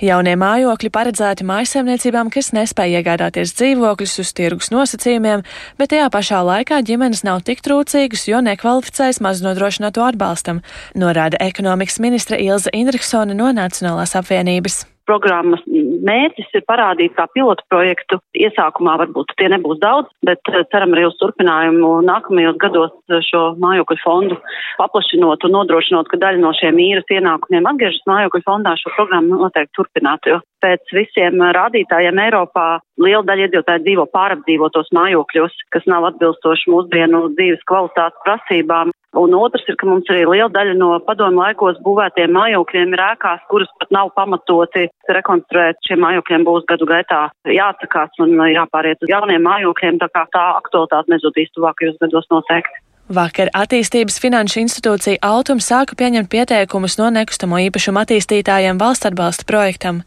Jaunie 0.00 0.32
mājokļi 0.40 0.88
paredzēti 0.94 1.44
mājsaimniecībām, 1.44 2.30
kas 2.32 2.54
nespēja 2.56 3.02
iegādāties 3.02 3.52
dzīvokļus 3.58 4.14
uz 4.22 4.30
tirgus 4.32 4.70
nosacījumiem, 4.72 5.42
bet 5.76 5.92
tajā 5.92 6.06
pašā 6.14 6.38
laikā 6.46 6.78
ģimenes 6.88 7.20
nav 7.28 7.42
tik 7.44 7.60
trūcīgas, 7.66 8.24
jo 8.30 8.40
nekvalificējas 8.46 9.20
maznodrošināto 9.20 10.06
atbalstam, 10.06 10.62
norāda 10.96 11.36
ekonomikas 11.44 12.00
ministra 12.00 12.40
Ilza 12.40 12.72
Indriksone 12.72 13.36
no 13.36 13.52
Nacionālās 13.52 14.16
apvienības 14.16 14.86
programmas 15.10 15.62
mērķis 15.66 16.54
ir 16.54 16.66
parādīt 16.70 17.16
kā 17.18 17.26
pilotu 17.34 17.66
projektu. 17.72 18.20
Iesākumā 18.38 18.96
varbūt 19.02 19.34
tie 19.40 19.50
nebūs 19.50 19.80
daudz, 19.82 20.10
bet 20.26 20.52
eh, 20.52 20.62
ceram 20.72 20.94
arī 20.94 21.08
uz 21.08 21.16
turpinājumu 21.22 21.96
nākamajos 22.06 22.60
gados 22.62 22.94
eh, 23.10 23.22
šo 23.26 23.42
mājokļu 23.62 23.98
fondu 24.04 24.38
paplašinot 24.80 25.44
un 25.46 25.56
nodrošinot, 25.56 26.08
ka 26.10 26.20
daļa 26.20 26.40
no 26.42 26.52
šiem 26.56 26.78
īres 26.80 27.10
ienākumiem 27.12 27.66
atgriežas 27.72 28.06
mājokļu 28.08 28.46
fondā 28.46 28.76
šo 28.80 28.94
programmu 28.96 29.40
noteikti 29.42 29.76
turpināt, 29.76 30.30
jo 30.30 30.40
pēc 30.64 30.94
visiem 30.94 31.42
rādītājiem 31.56 32.22
Eiropā 32.26 32.68
liela 33.00 33.24
daļa 33.28 33.48
iedzīvotāji 33.48 33.84
dzīvo 33.86 34.06
pārapdzīvotos 34.14 34.92
mājokļos, 34.96 35.58
kas 35.74 35.86
nav 35.90 36.08
atbilstoši 36.12 36.72
mūsdienu 36.72 37.26
dzīves 37.36 37.64
kvalitātes 37.68 38.24
prasībām. 38.26 38.94
Un 39.18 39.32
otrs 39.34 39.66
ir, 39.66 39.74
ka 39.74 39.88
mums 39.88 40.10
arī 40.12 40.22
liela 40.22 40.52
daļa 40.54 40.74
no 40.78 40.90
padomu 41.02 41.42
laikos 41.42 41.80
būvētiem 41.82 42.30
mājokļiem 42.36 42.92
ir 42.94 43.02
ēkās, 43.08 43.40
kuras 43.50 43.70
pat 43.80 43.90
nav 43.96 44.12
pamatoti 44.14 44.84
rekonstruēt. 45.16 45.80
Šiem 45.86 46.04
mājokļiem 46.04 46.44
būs 46.46 46.68
gadu 46.70 46.86
gaitā 46.86 47.24
jāatsakās 47.50 48.22
un 48.22 48.36
jāpāriet 48.52 49.02
uz 49.02 49.10
jauniem 49.10 49.42
mājokļiem, 49.48 49.98
tā 49.98 50.10
kā 50.14 50.28
tā 50.30 50.44
aktualitāte 50.60 51.10
nezudīs 51.10 51.50
tuvākajos 51.56 51.98
gados 52.04 52.30
noteikti. 52.30 52.84
Vakar 53.10 53.48
attīstības 53.58 54.20
finanšu 54.22 54.60
institūcija 54.60 55.18
Altum 55.26 55.58
sāka 55.58 55.96
pieņemt 55.98 56.28
pieteikumus 56.30 56.94
no 57.00 57.08
nekustamo 57.10 57.58
īpašumu 57.58 57.98
attīstītājiem 58.04 58.78
valsts 58.78 59.08
atbalsta 59.08 59.46
projektam. 59.48 60.04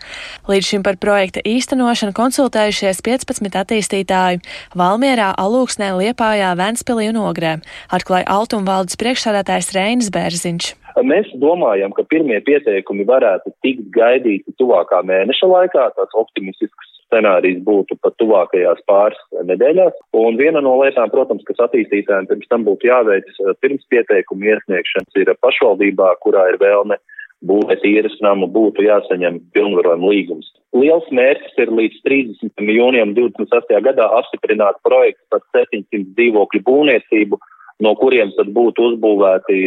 Līdz 0.48 0.69
šim 0.69 0.86
par 0.88 0.95
projekta 1.03 1.43
īstenošanu 1.43 2.15
konsultējušies 2.15 3.03
15 3.03 3.60
attīstītāji 3.60 4.39
Valmierā, 4.79 5.33
Alūksnē, 5.36 5.91
Liepājā, 6.00 6.53
Ventspilī 6.55 7.10
un 7.12 7.19
Ogrē, 7.25 7.57
atklāja 7.91 8.29
Altum 8.38 8.63
valdes 8.63 8.95
priekšsādātājs 9.03 9.74
Reinis 9.75 10.07
Bērziņš. 10.07 10.72
Mēs 11.03 11.27
domājam, 11.43 11.91
ka 11.91 12.07
pirmie 12.07 12.39
pieteikumi 12.48 13.03
varētu 13.10 13.51
tikt 13.65 13.91
gaidīti 13.91 14.55
tuvākā 14.55 15.03
mēneša 15.03 15.51
laikā, 15.51 15.89
tāds 16.00 16.15
optimistisks 16.24 16.92
scenārijs 17.13 17.62
būtu 17.63 17.98
pat 18.01 18.17
tuvākajās 18.17 18.82
pāris 18.89 19.22
nedēļās. 19.46 19.96
Un 20.17 20.38
viena 20.41 20.62
no 20.65 20.75
lietām, 20.82 21.12
protams, 21.13 21.46
kas 21.48 21.62
attīstītājiem 21.67 22.29
pirms 22.32 22.50
tam 22.50 22.65
būtu 22.65 22.89
jāveic 22.89 23.29
eh, 23.29 23.53
pirms 23.62 23.86
pieteikuma 23.93 24.55
iesniegšanas, 24.55 25.22
ir 25.22 25.34
pašvaldībā, 25.46 26.15
kurā 26.25 26.50
ir 26.51 26.60
vēlme 26.62 26.98
būvēt 27.43 27.84
īres 27.86 28.15
namu, 28.24 28.48
būtu 28.48 28.86
jāsaņem 28.86 29.41
pilnvarojuma 29.55 30.12
līgums. 30.13 30.48
Liels 30.74 31.08
mērķis 31.12 31.58
ir 31.60 31.74
līdz 31.75 31.98
30. 32.08 32.70
jūnijam 32.72 33.12
28. 33.17 33.82
gadā 33.84 34.08
apstiprināt 34.20 34.79
projektu 34.88 35.22
par 35.29 35.43
700 35.55 36.15
dzīvokļu 36.15 36.63
būvniecību, 36.70 37.39
no 37.83 37.93
kuriem 37.99 38.31
tad 38.37 38.51
būtu 38.55 38.87
uzbūvēti 38.91 39.57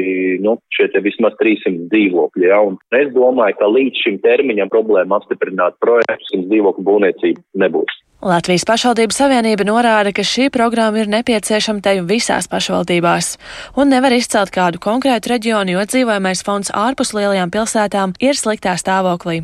nu, 0.44 0.56
šie 0.74 0.88
vismaz 1.04 1.36
300 1.40 1.88
dzīvokļi. 1.92 2.48
Ja? 2.48 2.62
Un 2.64 2.78
es 2.96 3.12
domāju, 3.14 3.58
ka 3.60 3.70
līdz 3.70 4.02
šim 4.04 4.18
termiņam 4.24 4.72
problēma 4.72 5.20
apstiprināt 5.20 5.78
projektus 5.82 6.34
un 6.36 6.48
dzīvokļu 6.50 6.86
būvniecību 6.90 7.64
nebūs. 7.64 8.00
Latvijas 8.24 8.64
pašvaldību 8.64 9.12
savienība 9.12 9.66
norāda, 9.68 10.08
ka 10.16 10.22
šī 10.24 10.46
programma 10.48 11.02
ir 11.02 11.10
nepieciešama 11.12 11.82
te 11.84 11.92
visās 12.00 12.46
pašvaldībās 12.48 13.34
un 13.76 13.92
nevar 13.92 14.14
izcelt 14.16 14.48
kādu 14.54 14.80
konkrētu 14.80 15.34
reģionu, 15.34 15.74
jo 15.74 15.82
dzīvojamais 15.84 16.40
fonds 16.46 16.72
ārpus 16.72 17.12
lielajām 17.12 17.52
pilsētām 17.52 18.14
ir 18.24 18.40
sliktā 18.40 18.72
stāvoklī. 18.80 19.42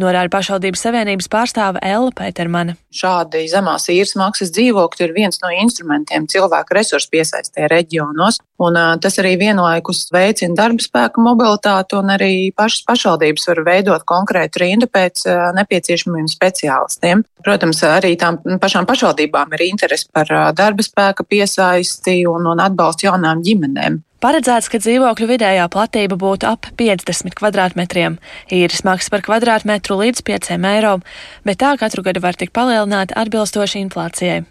Norāda 0.00 0.32
pašvaldības 0.32 0.86
savienības 0.86 1.28
pārstāve 1.28 1.82
Ella 1.84 2.08
Pētermana. 2.16 2.78
Šādi 2.88 3.44
zemās 3.52 3.84
īres 3.92 4.16
maksas 4.16 4.54
dzīvokļi 4.56 5.04
ir 5.04 5.12
viens 5.12 5.42
no 5.44 5.52
instrumentiem 5.52 6.24
cilvēku 6.32 6.78
resursu 6.78 7.12
piesaistē 7.12 7.68
reģionos, 7.68 8.40
un 8.62 8.78
tas 9.02 9.18
arī 9.22 9.34
vienlaikus 9.40 10.06
veicina 10.14 10.56
darba 10.58 10.84
spēku 10.84 11.22
mobilitāti, 11.24 11.98
un 11.98 12.12
arī 12.14 12.32
pašas 12.56 12.86
pašvaldības 12.88 13.48
var 13.50 13.62
veidot 13.66 14.06
konkrētu 14.08 14.62
rindu 14.62 14.88
pēc 14.90 15.26
nepieciešamiem 15.58 16.28
speciālistiem. 16.30 17.24
Protams, 17.46 17.82
arī 17.86 18.16
tām 18.20 18.40
pašām 18.62 18.88
pašvaldībām 18.88 19.54
ir 19.56 19.68
interese 19.68 20.10
par 20.12 20.30
darba 20.56 20.84
spēka 20.86 21.26
piesaisti 21.28 22.22
un, 22.30 22.48
un 22.52 22.62
atbalstu 22.64 23.10
jaunām 23.10 23.44
ģimenēm. 23.46 24.02
Paredzēts, 24.24 24.70
ka 24.72 24.80
dzīvokļu 24.80 25.26
vidējā 25.28 25.66
platība 25.70 26.16
būtu 26.16 26.48
ap 26.48 26.70
50 26.80 27.36
kvadrātmetriem, 27.36 28.16
īres 28.48 28.80
maksa 28.88 29.12
par 29.12 29.22
kvadrātmetru 29.26 30.00
līdz 30.00 30.24
5 30.24 30.56
eiro, 30.72 30.96
bet 31.44 31.60
tā 31.60 31.76
katru 31.76 32.02
gadu 32.06 32.24
var 32.24 32.40
tik 32.40 32.54
palielināta 32.56 33.18
atbilstoši 33.20 33.84
inflācijai. 33.84 34.44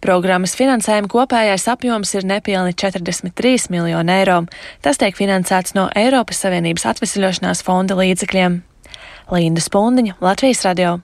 Programmas 0.00 0.54
finansējuma 0.56 1.10
kopējais 1.12 1.66
apjoms 1.68 2.14
ir 2.16 2.24
nepilni 2.24 2.72
43 2.72 3.68
miljoni 3.74 4.14
eiro. 4.14 4.38
Tas 4.80 5.00
tiek 5.00 5.16
finansēts 5.16 5.76
no 5.76 5.90
Eiropas 5.92 6.40
Savienības 6.40 6.88
atvesļošanās 6.94 7.60
fonda 7.66 7.98
līdzekļiem. 8.00 8.62
Linda 9.30 9.62
Spundiņa, 9.62 10.16
Latvijas 10.24 10.64
radio. 10.66 10.96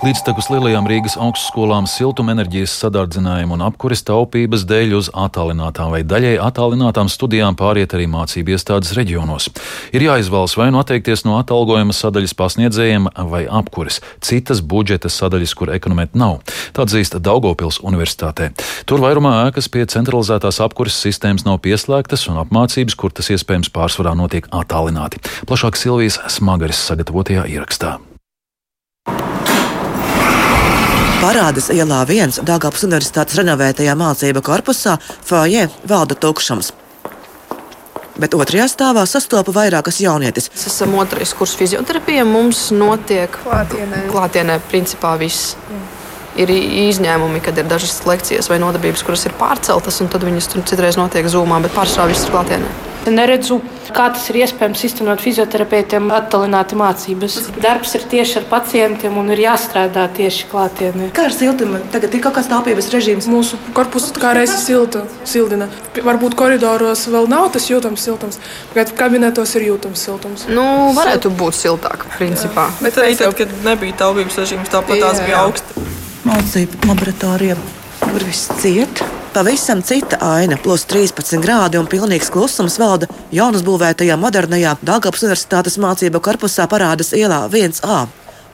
Līdztekus 0.00 0.46
lielajām 0.48 0.86
Rīgas 0.88 1.12
augstskolām 1.20 1.84
siltumenerģijas 1.84 2.72
sadardzinājumu 2.80 3.52
un 3.58 3.64
apkures 3.66 4.00
taupības 4.08 4.62
dēļ 4.64 4.94
uz 4.96 5.10
attālinātām 5.12 5.90
vai 5.92 6.00
daļai 6.08 6.38
attālinātām 6.40 7.10
studijām 7.12 7.58
pāriet 7.58 7.92
arī 7.92 8.06
mācību 8.08 8.54
iestādes 8.56 8.94
reģionos. 8.96 9.50
Ir 9.92 10.06
jāizvēlas 10.06 10.56
vai 10.56 10.70
nu 10.72 10.80
atteikties 10.80 11.26
no 11.28 11.36
atalgojuma 11.36 11.92
sadaļas 11.92 12.32
pasniedzējiem 12.32 13.10
vai 13.28 13.42
apkures, 13.44 14.00
citas 14.24 14.64
budžeta 14.64 15.12
sadaļas, 15.12 15.52
kur 15.52 15.76
ekonomēt 15.76 16.16
nav. 16.16 16.40
Tā 16.72 16.88
atzīst 16.88 17.20
Daugopils 17.20 17.82
universitātē. 17.84 18.54
Tur 18.88 19.04
vairumā 19.04 19.36
ēkas 19.50 19.68
pie 19.68 19.84
centralizētās 19.84 20.62
apkures 20.64 20.96
sistēmas 20.96 21.44
nav 21.44 21.60
pieslēgtas 21.60 22.24
un 22.32 22.40
apmācības, 22.40 22.96
kur 22.96 23.12
tas 23.12 23.28
iespējams 23.36 23.68
pārsvarā 23.76 24.16
notiek 24.16 24.48
attālināti. 24.48 25.20
Plašāk 25.44 25.76
Silvijas 25.76 26.22
Smagaris 26.32 26.88
sagatavotajā 26.88 27.50
ierakstā. 27.52 27.98
Parādas 31.20 31.66
ielā 31.68 31.98
viens 32.08 32.38
Dāngāpas 32.40 32.86
Universitātes 32.86 33.36
renovētajā 33.36 33.92
mācību 33.92 34.40
korpusā 34.40 34.94
fājē 35.28 35.66
valda 35.84 36.16
tukšums. 36.16 36.70
Bet 38.20 38.32
otrajā 38.38 38.64
stāvā 38.72 39.04
sastopa 39.04 39.52
vairākas 39.52 40.00
jaunietes. 40.00 40.48
Mēs 40.54 40.66
esam 40.72 40.96
otrais 40.96 41.36
kurs 41.36 41.52
fizioterapijā. 41.60 42.24
Mums 42.24 42.70
notiek 42.72 43.36
klātienē, 43.44 44.06
klātienē 44.08 44.60
principā 44.72 45.12
viss. 45.20 45.58
Jā. 45.68 45.99
Ir 46.38 46.52
izņēmumi, 46.54 47.40
kad 47.42 47.58
ir 47.58 47.66
dažas 47.66 47.96
lekcijas 48.06 48.50
vai 48.52 48.60
nodarbības, 48.62 49.02
kuras 49.06 49.26
ir 49.26 49.34
pārceltas, 49.40 49.98
un 50.04 50.12
tad 50.12 50.22
viņas 50.26 50.52
tur 50.52 50.62
citreiz 50.68 51.00
notiek 51.00 51.26
zūmā, 51.26 51.58
bet 51.64 51.74
pārsvarā 51.74 52.12
viss 52.12 52.28
ir 52.28 52.36
klātienē. 52.36 52.70
Neredzu, 53.08 53.56
kā 53.96 54.10
tas 54.12 54.26
ir 54.28 54.42
iespējams 54.42 54.82
iztenot 54.84 55.22
fizioterapeitiem 55.24 56.10
attālināti 56.12 56.76
mācības. 56.76 57.38
Darbs 57.62 57.94
ir 57.96 58.04
tieši 58.12 58.42
ar 58.42 58.46
pacientiem 58.50 59.16
un 59.16 59.32
ir 59.32 59.40
jāstrādā 59.46 60.04
tieši 60.18 60.48
klātienē. 60.50 61.08
Kā 61.16 61.24
ar 61.30 61.34
siltumu? 61.34 61.80
Tagad 61.94 62.14
ir 62.14 62.22
kaut 62.26 62.36
kāds 62.36 62.50
taupības 62.52 62.90
režīms. 62.92 63.28
Mūsu 63.32 63.56
korpus 63.76 64.10
kā 64.20 64.34
reizes 64.36 64.66
silta, 64.68 65.06
sildina. 65.24 65.70
Varbūt 65.96 66.36
koridoros 66.38 67.06
vēl 67.10 67.30
nav 67.32 67.48
tas 67.56 67.70
jūtams 67.72 68.04
siltums, 68.04 68.40
bet 68.76 68.92
kabinetos 68.98 69.56
ir 69.56 69.70
jūtams 69.70 70.04
siltums. 70.04 70.44
Nu, 70.52 70.92
varētu 70.96 71.32
būt 71.40 71.56
siltāk, 71.56 72.04
principā. 72.18 72.68
Jā. 72.68 72.84
Bet 72.84 73.00
arī 73.00 73.16
tad, 73.16 73.32
kad 73.40 73.56
nebija 73.64 73.96
taupības 74.04 74.38
režīms, 74.44 74.70
tāpat 74.76 75.00
tās 75.00 75.24
bija 75.24 75.46
augsta. 75.46 75.88
Mācību 76.30 76.86
laboratorijā, 76.86 77.56
kur 77.98 78.22
viss 78.22 78.52
cieta. 78.60 79.06
Pavisam 79.34 79.80
cita 79.82 80.20
aina, 80.22 80.54
plus 80.62 80.84
13 80.86 81.42
grādi 81.42 81.78
un 81.80 81.88
pilnīgs 81.90 82.30
klusums 82.30 82.76
valda 82.78 83.08
jaunas 83.34 83.64
būvētajā 83.66 84.14
modernajā 84.20 84.76
Dāngāpas 84.86 85.24
Universitātes 85.26 85.80
mācību 85.82 86.22
korpusā 86.22 86.68
parādas 86.70 87.10
ielā 87.18 87.40
1A. 87.50 87.98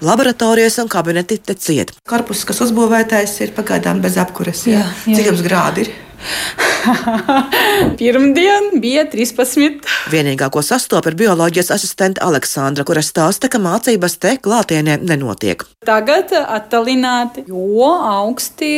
Laboratorijas 0.08 0.80
un 0.80 0.88
kabineti 0.88 1.36
te 1.36 1.58
ciet. 1.66 1.92
Korpus, 2.08 2.46
kas 2.48 2.64
uzbūvētais, 2.64 3.36
ir 3.44 3.52
pagaidām 3.56 4.00
bez 4.00 4.16
apkures. 4.24 4.64
Jā, 4.72 4.80
jā. 5.04 5.20
Cik 5.20 5.32
jums 5.34 5.44
grādi 5.44 5.84
ir? 5.84 5.94
Pirmdien 7.98 8.70
bija 8.82 9.04
13. 9.10 9.80
Vienīgā, 10.12 10.48
ko 10.52 10.62
sastopas, 10.64 11.12
ir 11.12 11.18
bioloģijas 11.20 11.72
asistente 11.74 12.22
Aleksandra, 12.24 12.86
kura 12.86 13.02
stāsta, 13.04 13.50
ka 13.52 13.60
mācības 13.62 14.18
te 14.22 14.36
klātienē 14.42 14.98
nenotiek. 15.02 15.64
Tagad 15.86 16.32
attālināti, 16.40 17.46
jo 17.50 17.90
augsti 17.90 18.72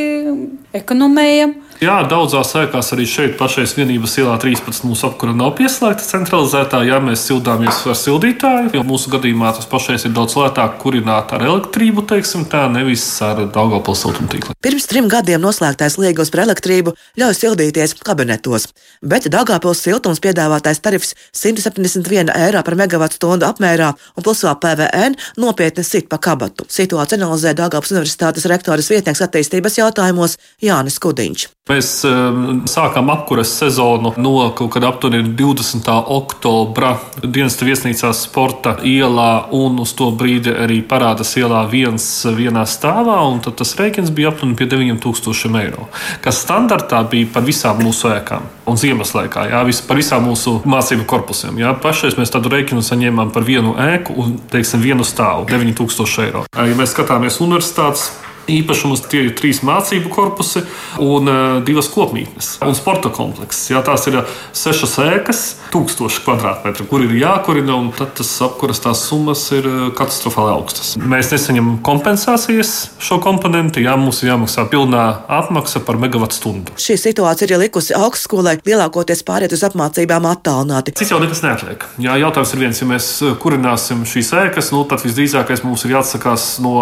ekonomējam. 0.77 1.57
Jā, 1.79 2.01
daudzās 2.11 2.49
ēkās 2.59 2.89
arī 2.91 3.05
šeit, 3.07 3.37
pašais 3.39 3.77
vienības 3.77 4.17
ielā 4.19 4.33
13. 4.43 4.81
mūsu 4.83 5.05
apkura 5.07 5.31
nav 5.31 5.53
pieslēgta 5.61 6.03
centralizētā. 6.03 6.81
Jā, 6.89 6.97
mēs 6.99 7.23
sildāmies 7.29 7.85
ar 7.87 7.95
sildītāju, 7.95 8.73
jo 8.75 8.81
mūsu 8.83 9.13
gadījumā 9.13 9.53
tas 9.55 9.69
pašais 9.71 10.09
ir 10.09 10.11
daudz 10.17 10.35
lētāk 10.35 10.75
kurināt 10.83 11.31
ar 11.37 11.45
elektrību, 11.47 12.03
teiksim 12.11 12.49
tā, 12.51 12.65
nevis 12.75 13.05
ar 13.23 13.45
Daugavpils 13.55 14.03
siltumtīklu. 14.03 14.57
Pirms 14.59 14.89
trim 14.91 15.07
gadiem 15.13 15.39
noslēgtais 15.45 16.01
liegums 16.03 16.33
par 16.35 16.43
elektrību 16.49 16.97
ļauj 17.23 17.37
sildīties 17.45 17.95
kabinetos, 18.03 18.67
bet 18.99 19.31
Daugavpils 19.31 19.85
siltums 19.87 20.19
piedāvātais 20.25 20.83
tarifs 20.83 21.15
171 21.31 22.35
eiro 22.35 22.65
par 22.67 22.79
megawatu 22.81 23.21
stundu 23.21 23.47
apmērā 23.47 23.93
un 24.19 24.27
plus 24.27 24.43
vēl 24.43 24.59
PVN 24.67 25.15
nopietni 25.39 25.87
sit 25.87 26.11
pa 26.11 26.19
kabatu. 26.19 26.67
Situāciju 26.67 27.23
analizē 27.23 27.55
Daugavpils 27.55 27.95
Universitātes 27.95 28.51
rektoras 28.51 28.91
vietnieks 28.91 29.23
attīstības 29.29 29.79
jautājumos 29.79 30.41
Jānis 30.59 30.99
Kudiņš. 31.07 31.47
Mēs 31.69 31.89
um, 32.09 32.63
sākām 32.65 33.11
apkuras 33.13 33.51
sezonu 33.61 34.15
no 34.17 34.33
kaut 34.57 34.71
kāda 34.73 34.89
aptuveni 34.89 35.35
20. 35.37 35.89
oktobra 36.15 36.95
dienas 37.21 37.59
viesnīcā 37.61 38.09
Sporta 38.17 38.79
ielā, 38.89 39.51
un 39.53 39.77
uz 39.83 39.93
to 39.99 40.09
brīdi 40.17 40.55
arī 40.65 40.79
parādās 40.89 41.35
ielā 41.37 41.67
viens 41.69 42.07
vienā 42.25 42.65
stāvā, 42.65 43.19
un 43.29 43.43
tas 43.45 43.75
rēķins 43.77 44.15
bija 44.17 44.33
aptuveni 44.33 44.57
pie 44.57 44.69
9000 44.71 45.59
eiro, 45.61 45.91
kas 46.25 46.41
standartā 46.47 47.03
bija 47.11 47.29
par 47.35 47.45
visām 47.45 47.83
mūsu 47.85 48.15
ēkām. 48.15 48.49
Un 48.69 48.81
ziemas 48.81 49.13
laikā, 49.17 49.45
jā, 49.53 49.61
vis, 49.69 49.83
par 49.85 50.01
visām 50.01 50.25
mūsu 50.29 50.59
mācību 50.69 51.05
korpusiem. 51.09 51.61
Jā. 51.61 51.75
Pašais 51.83 52.17
mēs 52.21 52.33
tādu 52.33 52.53
rēķinu 52.53 52.85
saņēmām 52.85 53.33
par 53.33 53.45
vienu 53.45 53.75
ēku 53.81 54.17
un, 54.21 54.39
teiksim, 54.53 54.81
vienu 54.85 55.05
stāvu- 55.05 55.45
9000 55.53 56.25
eiro. 56.25 56.47
Ja 56.57 56.81
mēs 56.81 56.97
skatāmies 56.97 57.41
universitātes 57.45 58.09
īpašumus. 58.53 59.05
Tie 59.09 59.27
ir 59.27 59.35
trīs 59.39 59.63
mācību 59.67 60.13
korpusi 60.13 60.65
un 61.05 61.29
uh, 61.31 61.59
divas 61.65 61.91
kopmītnes 61.93 62.57
un 62.67 62.77
sporta 62.77 63.13
komplekss. 63.15 63.69
Jā, 63.73 63.83
tās 63.87 64.07
ir 64.11 64.21
sešas 64.57 64.99
ēkas, 65.05 65.43
tūkstoši 65.73 66.25
kvadrātmetru, 66.25 66.87
kur 66.89 67.05
ir 67.05 67.15
jākurina, 67.19 67.77
un 67.79 67.91
tas 67.93 68.31
apkuras 68.45 68.81
tās 68.85 69.05
summas 69.09 69.45
ir 69.57 69.67
katastrofāli 69.99 70.55
augstas. 70.55 70.95
Mēs 71.01 71.33
nesaņemam 71.35 71.79
kompensācijas 71.87 72.75
šo 73.03 73.21
komponentu, 73.25 73.83
jā, 73.85 73.95
mums 74.01 74.23
ir 74.23 74.33
jāmaksā 74.33 74.67
pilnā 74.73 75.05
atmaksa 75.39 75.83
par 75.87 75.99
megawatu 76.01 76.39
stundu. 76.39 76.77
Šī 76.81 76.99
situācija 77.01 77.51
ir 77.51 77.63
likusi 77.65 77.97
augstskolai 77.97 78.59
lielākoties 78.67 79.25
pāriet 79.27 79.55
uz 79.55 79.65
apmācībām 79.69 80.29
attālināti. 80.31 80.95
Cits 80.99 81.13
jau 81.13 81.21
nekas 81.23 81.43
neatliek. 81.45 81.85
Jā, 82.03 82.17
jautājums 82.23 82.55
ir 82.55 82.63
viens, 82.65 82.83
ja 82.83 82.89
mēs 82.89 83.11
kurināsim 83.43 84.05
šīs 84.09 84.33
ēkas, 84.45 84.71
nu, 84.75 84.85
tad 84.89 85.05
visdrīzākais 85.07 85.65
mums 85.67 85.85
ir 85.87 85.97
jāatsakās 85.97 86.47
no 86.65 86.75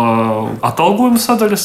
atalgojuma 0.66 1.20
sadaļas. 1.22 1.55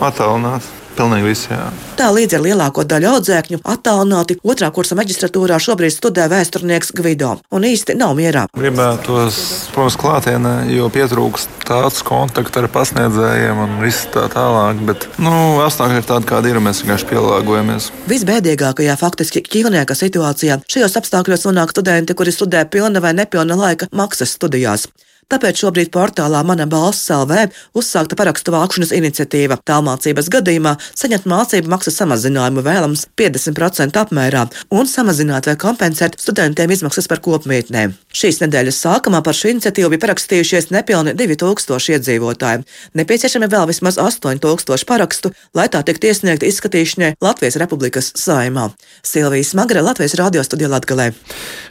Attālināt. 0.00 0.66
Pilnīgi 0.98 1.28
visi. 1.28 1.46
Jā. 1.52 1.68
Tā 1.98 2.08
līdz 2.10 2.34
ar 2.34 2.42
lielāko 2.42 2.82
daļu 2.88 3.10
audzēkņu 3.12 3.60
attālināti 3.70 4.34
otrā 4.42 4.72
kursa 4.74 4.96
maģistratūrā 4.98 5.60
šobrīd 5.62 5.94
studē 5.94 6.26
vēsturnieks 6.32 6.90
Gvido. 6.98 7.36
Un 7.54 7.66
īsti 7.68 7.94
nav 7.98 8.16
mierā. 8.18 8.48
Gribētos, 8.58 9.38
protams, 9.76 9.98
klātienē, 10.02 10.54
jo 10.74 10.90
pietrūkst 10.90 11.68
tāds 11.68 12.02
kontakts 12.06 12.58
ar 12.58 12.66
pasniedzējiem 12.74 13.62
un 13.62 13.78
viss 13.84 14.08
tā 14.14 14.26
tālāk. 14.32 14.82
Bet 14.88 15.06
nu, 15.22 15.32
apstākļi 15.62 16.02
ir 16.02 16.08
tādi, 16.08 16.30
kādi 16.32 16.50
ir. 16.50 16.58
Mēs 16.58 16.82
vienkārši 16.82 17.06
pielāgojamies. 17.12 17.92
Visbēdīgākajā 18.10 18.98
faktiski 18.98 19.44
ķīvnieka 19.46 19.94
situācijā 19.94 20.58
šajos 20.66 20.98
apstākļos 20.98 21.46
nonāk 21.46 21.76
studenti, 21.76 22.18
kuri 22.18 22.34
studē 22.34 22.66
pilna 22.66 23.04
vai 23.04 23.14
nepilna 23.14 23.54
laika 23.54 23.86
maksas 23.94 24.34
studijās. 24.34 24.88
Tāpēc 25.28 25.58
šobrīd 25.60 25.90
portālā 25.92 26.38
Mana 26.48 26.64
balss 26.64 27.10
LV 27.12 27.50
uzsākta 27.76 28.16
parakstu 28.16 28.48
vākšanas 28.54 28.94
iniciatīva. 28.96 29.58
Tālmācības 29.68 30.30
gadījumā 30.32 30.70
saņemt 30.96 31.26
mācību 31.28 31.68
maksas 31.68 31.98
samazinājumu 32.00 32.62
vēlams 32.64 33.02
50% 33.20 34.00
apmērā 34.00 34.46
un 34.72 34.88
samazināt 34.88 35.50
vai 35.50 35.54
kompensēt 35.60 36.16
studentiem 36.16 36.72
izmaksas 36.72 37.10
par 37.12 37.20
kopmītnēm. 37.20 37.92
Šīs 38.08 38.40
nedēļas 38.40 38.78
sākumā 38.86 39.20
par 39.26 39.36
šo 39.36 39.50
iniciatīvu 39.52 39.90
bija 39.92 40.06
parakstījušies 40.06 40.70
nepilni 40.72 41.12
2000 41.20 41.98
iedzīvotāji. 41.98 42.64
Nepieciešami 42.96 43.50
vēl 43.52 43.68
vismaz 43.68 44.00
8000 44.00 44.88
parakstu, 44.88 45.34
lai 45.52 45.68
tā 45.68 45.84
tiktu 45.84 46.08
iesniegta 46.08 46.48
izskatīšanai 46.48 47.12
Latvijas 47.20 47.60
Republikas 47.60 48.14
saimā. 48.16 48.70
Silvijas 49.04 49.52
Magra, 49.60 49.84
Latvijas 49.84 50.16
radio 50.16 50.40
studijā 50.40 50.72
Latgalē. 50.72 51.10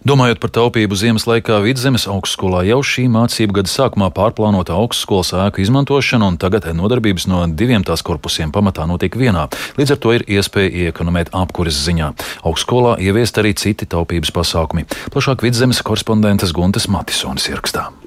Domājot 0.05 0.45
par 0.45 0.53
taupību 0.61 0.93
ziemas 0.93 1.25
laikā 1.25 1.57
Vidzemes 1.65 2.05
augstskolā 2.05 2.61
jau 2.69 2.83
šī 2.85 3.09
mācība 3.09 3.46
mācību 3.47 3.55
gada 3.55 3.71
sākumā 3.71 4.09
pārplānota 4.11 4.75
augstskolas 4.75 5.31
ēku 5.33 5.61
izmantošana, 5.63 6.27
un 6.27 6.37
tagad 6.37 6.67
nodarbības 6.75 7.27
no 7.27 7.45
diviem 7.47 7.83
tās 7.83 8.03
korpusiem 8.03 8.51
pamatā 8.51 8.87
notiek 8.87 9.15
vienā. 9.15 9.47
Līdz 9.77 9.95
ar 9.95 9.97
to 10.01 10.13
ir 10.13 10.25
iespēja 10.27 10.89
iekonomēt 10.91 11.31
apkures 11.31 11.77
ziņā. 11.87 12.13
Augstskolā 12.43 12.97
ieviest 12.99 13.37
arī 13.39 13.55
citi 13.55 13.85
taupības 13.87 14.31
pasākumi. 14.31 14.87
Plašāk 15.11 15.43
vidzemes 15.43 15.81
korespondentes 15.81 16.51
Guntes 16.51 16.87
Matisonas 16.87 17.47
ierakstā. 17.47 18.06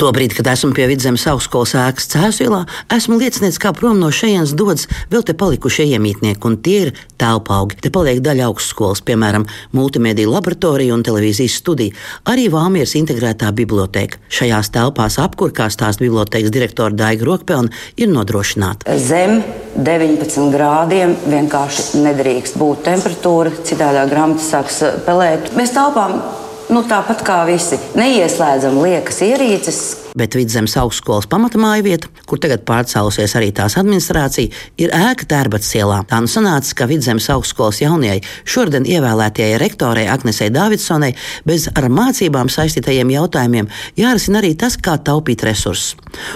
Tobrīd, 0.00 0.32
kad 0.32 0.46
esmu 0.48 0.72
pie 0.72 0.86
vidzemes 0.88 1.26
augstskolas 1.28 1.74
ēkas 1.76 2.06
cēsilā, 2.08 2.62
esmu 2.96 3.18
liecinieks, 3.20 3.58
kā 3.60 3.74
prom 3.76 3.98
no 4.00 4.08
šejienes 4.08 4.54
dodas 4.56 4.86
vēl 5.12 5.26
te 5.28 5.34
palikušie 5.36 5.84
iemītnieki, 5.92 6.40
un 6.48 6.56
tie 6.64 6.78
ir 6.86 6.92
telpa 7.20 7.58
augi. 7.58 7.76
Te 7.84 7.92
paliek 7.92 8.22
daļa 8.24 8.46
augstskolas, 8.48 9.04
piemēram, 9.04 9.44
multimediju 9.76 10.32
laboratorija 10.32 10.96
un 10.96 11.04
televīzijas 11.04 11.58
studija, 11.60 11.92
arī 12.32 12.48
Vāmieras 12.48 12.96
integrētā 12.96 13.52
biblioteka. 13.52 14.22
Šajās 14.32 14.72
telpās 14.72 15.20
apkur, 15.20 15.52
kā 15.52 15.68
stāsta 15.68 16.06
bibliotekas 16.06 16.56
direktora 16.56 16.96
Daiga 16.96 17.28
Rokpelna, 17.28 17.68
ir 18.00 18.08
nodrošināta. 18.08 18.96
Zem 19.04 19.42
19 19.76 20.48
grādiem 20.56 21.12
vienkārši 21.28 22.06
nedrīkst 22.08 22.56
būt 22.56 22.86
temperatūra, 22.88 23.52
citādā 23.68 24.08
grāmata 24.08 24.48
sāks 24.48 24.80
pelēt. 25.04 25.52
Mēs 25.60 25.76
telpām 25.76 26.22
Nu, 26.70 26.84
tāpat 26.86 27.24
kā 27.26 27.40
visi 27.48 27.74
neieslēdzam 27.98 28.76
liekas 28.78 29.16
ierīces, 29.26 29.80
Bet 30.18 30.34
Vidzemes 30.34 30.74
augstskolas 30.80 31.28
pamatamāja 31.30 31.84
vieta, 31.86 32.08
kur 32.26 32.40
tagad 32.42 32.64
pārcēlusies 32.66 33.36
arī 33.38 33.50
tās 33.54 33.76
administrācija, 33.78 34.50
ir 34.82 34.90
ēka 34.94 35.28
Tērbats 35.30 35.70
ielā. 35.78 36.00
Tā 36.10 36.18
nu 36.22 36.30
sanāca, 36.30 36.74
ka 36.80 36.88
Vidzemes 36.90 37.28
augstskolas 37.30 37.80
jaunajai 37.82 38.18
šodien 38.48 38.88
ievēlētajai 38.90 39.60
rektorei 39.62 40.08
Agnesei 40.10 40.50
Davidsonai 40.54 41.12
bez 41.46 41.68
ar 41.70 41.86
mācībām 41.92 42.50
saistītajiem 42.50 43.14
jautājumiem 43.14 43.70
jārisina 44.00 44.42
arī 44.42 44.56
tas, 44.58 44.78
kā 44.80 44.96
taupīt 44.98 45.44
resursus. 45.46 45.94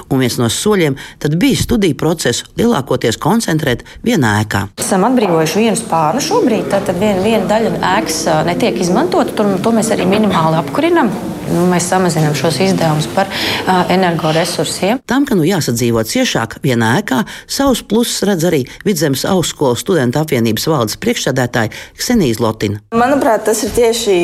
Un 0.09 0.23
viens 0.23 0.39
no 0.39 0.47
soļiem 0.53 0.97
tad 1.23 1.35
bija 1.41 1.59
studiju 1.59 1.99
procesu 1.99 2.47
lielākoties 2.59 3.19
koncentrēt 3.19 3.83
vienā 4.07 4.37
ēkā. 4.45 4.67
Esam 4.85 5.07
atbrīvojuši 5.11 5.65
vienu 5.65 5.79
spārnu 5.81 6.23
šobrīd, 6.23 6.71
tad 6.71 6.95
viena, 6.95 7.23
viena 7.27 7.47
daļa 7.51 7.79
ēkas 7.97 8.21
netiek 8.47 8.79
izmantota, 8.85 9.35
tur 9.35 9.57
to 9.59 9.75
mēs 9.75 9.91
arī 9.95 10.07
minimāli 10.09 10.63
apkurinam. 10.63 11.11
Nu, 11.53 11.65
mēs 11.71 11.89
samazinām 11.91 12.35
šos 12.39 12.59
izdevumus 12.65 13.09
par 13.15 13.29
uh, 13.31 13.85
energoresursiem. 13.93 15.01
Tam, 15.09 15.27
ka 15.29 15.37
nu 15.39 15.47
jāsadzīvo 15.47 16.05
ciešāk 16.09 16.59
vienā 16.65 16.95
ēkā, 17.03 17.23
savus 17.51 17.85
plusus 17.85 18.25
redz 18.29 18.47
arī 18.49 18.63
Vidzemes 18.87 19.27
augstskolas 19.29 19.85
studentu 19.85 20.23
apvienības 20.23 20.69
valdes 20.71 21.01
priekšsēdētāja 21.05 21.73
Ksenija 21.99 22.41
Lotina. 22.43 22.81
Manuprāt, 22.97 23.45
tas 23.49 23.65
ir 23.67 23.75
tieši 23.77 24.17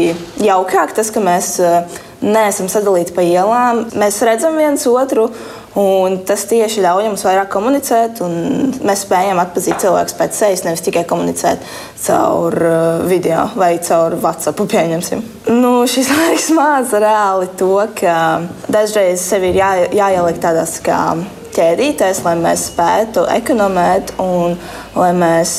jaukāk, 0.47 0.95
tas, 0.97 1.13
ka 1.13 1.23
mēs 1.25 1.57
uh, 1.65 2.01
neesam 2.25 2.69
sadalīti 2.71 3.15
pa 3.17 3.25
ielām. 3.25 3.87
Mēs 3.99 4.21
redzam 4.27 4.59
viens 4.61 4.87
otru. 4.91 5.31
Un 5.79 6.17
tas 6.27 6.43
tieši 6.51 6.83
ļauj 6.83 7.05
mums 7.07 7.23
vairāk 7.23 7.51
komunicēt, 7.53 8.19
un 8.27 8.73
mēs 8.83 9.05
spējam 9.05 9.39
atpazīt 9.39 9.79
cilvēku 9.85 10.17
pēc 10.19 10.39
sejas, 10.41 10.65
nevis 10.67 10.83
tikai 10.83 11.05
komunicēt 11.07 11.63
caur 12.03 12.57
uh, 12.59 12.79
video 13.07 13.45
vai 13.55 13.77
caur 13.87 14.17
WhatsApp. 14.19 14.65
Pieņemsim. 14.71 15.23
Nu, 15.55 15.85
šis 15.91 16.11
laiks 16.19 16.49
māca 16.57 16.99
reāli 17.05 17.53
to, 17.61 17.77
ka 18.01 18.17
dažreiz 18.67 19.23
sevi 19.23 19.53
ir 19.53 19.61
jā, 19.61 19.71
jāieliek 20.01 20.41
tādās 20.43 20.81
kā 20.83 20.99
ķēdītēs, 21.55 22.25
lai 22.27 22.35
mēs 22.41 22.67
spētu 22.73 23.29
ekonomēt 23.31 24.17
un 24.23 24.57
lai 24.99 25.13
mēs 25.15 25.53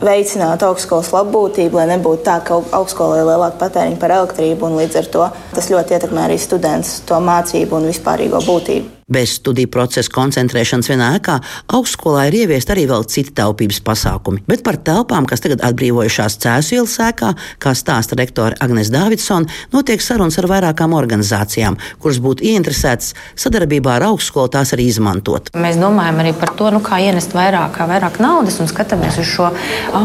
veicinātu 0.00 0.70
augstskolas 0.70 1.10
labbūtību, 1.12 1.76
lai 1.76 1.90
nebūtu 1.92 2.24
tā, 2.24 2.38
ka 2.44 2.56
augstskolai 2.78 3.20
ir 3.20 3.28
lielāka 3.28 3.60
patēriņa 3.60 4.00
par 4.00 4.16
elektrību, 4.16 4.70
un 4.70 4.80
līdz 4.80 5.02
ar 5.02 5.10
to 5.16 5.26
tas 5.52 5.68
ļoti 5.72 5.98
ietekmē 5.98 6.24
arī 6.24 6.40
studentus, 6.40 7.02
to 7.08 7.20
mācību 7.24 7.76
un 7.76 7.90
vispārīgo 7.92 8.40
būtību. 8.46 8.99
Bez 9.10 9.36
studiju 9.40 9.70
procesa 9.74 10.12
koncentrēšanas 10.14 10.90
vienā 10.92 11.08
ēkā 11.18 11.36
augstskolā 11.74 12.28
ir 12.28 12.36
ieviest 12.44 12.70
arī 12.70 12.86
vēl 12.90 13.06
citi 13.10 13.34
taupības 13.34 13.80
pasākumi. 13.86 14.44
Bet 14.46 14.62
par 14.66 14.78
telpām, 14.86 15.26
kas 15.26 15.42
tagad 15.42 15.64
atbrīvojušās 15.66 16.38
Cēzu 16.40 16.76
ielas 16.78 16.94
ēkā, 17.02 17.32
kā 17.62 17.72
stāsta 17.74 18.18
rektore 18.18 18.58
Agnēs 18.62 18.92
Davidsona, 18.94 19.50
notiek 19.74 20.02
sarunas 20.04 20.38
ar 20.38 20.46
vairākām 20.50 20.94
organizācijām, 20.94 21.78
kuras 22.02 22.20
būtu 22.22 22.46
ieinteresētas 22.52 23.14
sadarbībā 23.34 23.96
ar 23.98 24.06
augstskolu 24.12 24.52
tās 24.54 24.74
arī 24.76 24.86
izmantot. 24.92 25.50
Mēs 25.58 25.80
domājam 25.80 26.22
arī 26.22 26.32
par 26.38 26.54
to, 26.58 26.70
nu, 26.74 26.82
kā 26.84 27.00
ienest 27.02 27.34
vairāk, 27.34 27.80
vairāk 27.90 28.20
naudas 28.22 28.60
un 28.62 28.70
skatāmies 28.70 29.18
uz 29.20 29.28
šo, 29.28 29.50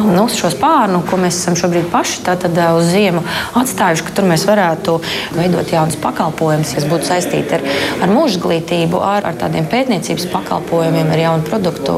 nu, 0.07 0.25
uz 0.25 0.39
šo 0.39 0.49
spārnu, 0.53 1.03
ko 1.09 1.21
mēs 1.21 1.39
esam 1.43 1.57
šobrīd 1.59 1.91
paši 1.93 2.25
tātad, 2.25 2.57
uz 2.79 2.89
ziemu 2.89 3.21
atstājuši, 3.61 4.05
ka 4.07 4.17
tur 4.17 4.29
mēs 4.29 4.47
varētu 4.49 4.97
veidot 5.37 5.71
jaunus 5.71 5.99
pakalpojumus, 6.01 6.73
kas 6.77 6.89
būtu 6.89 7.09
saistīti 7.09 7.59
ar, 7.59 7.65
ar 8.01 8.13
mūža 8.13 8.41
glītību 8.43 8.94
sadarbību 8.95 9.01
ar, 9.03 9.25
ar 9.25 9.35
tādiem 9.37 9.65
pētniecības 9.69 10.27
pakalpojumiem, 10.31 11.09
ar 11.11 11.19
jaunu 11.19 11.43
produktu 11.45 11.93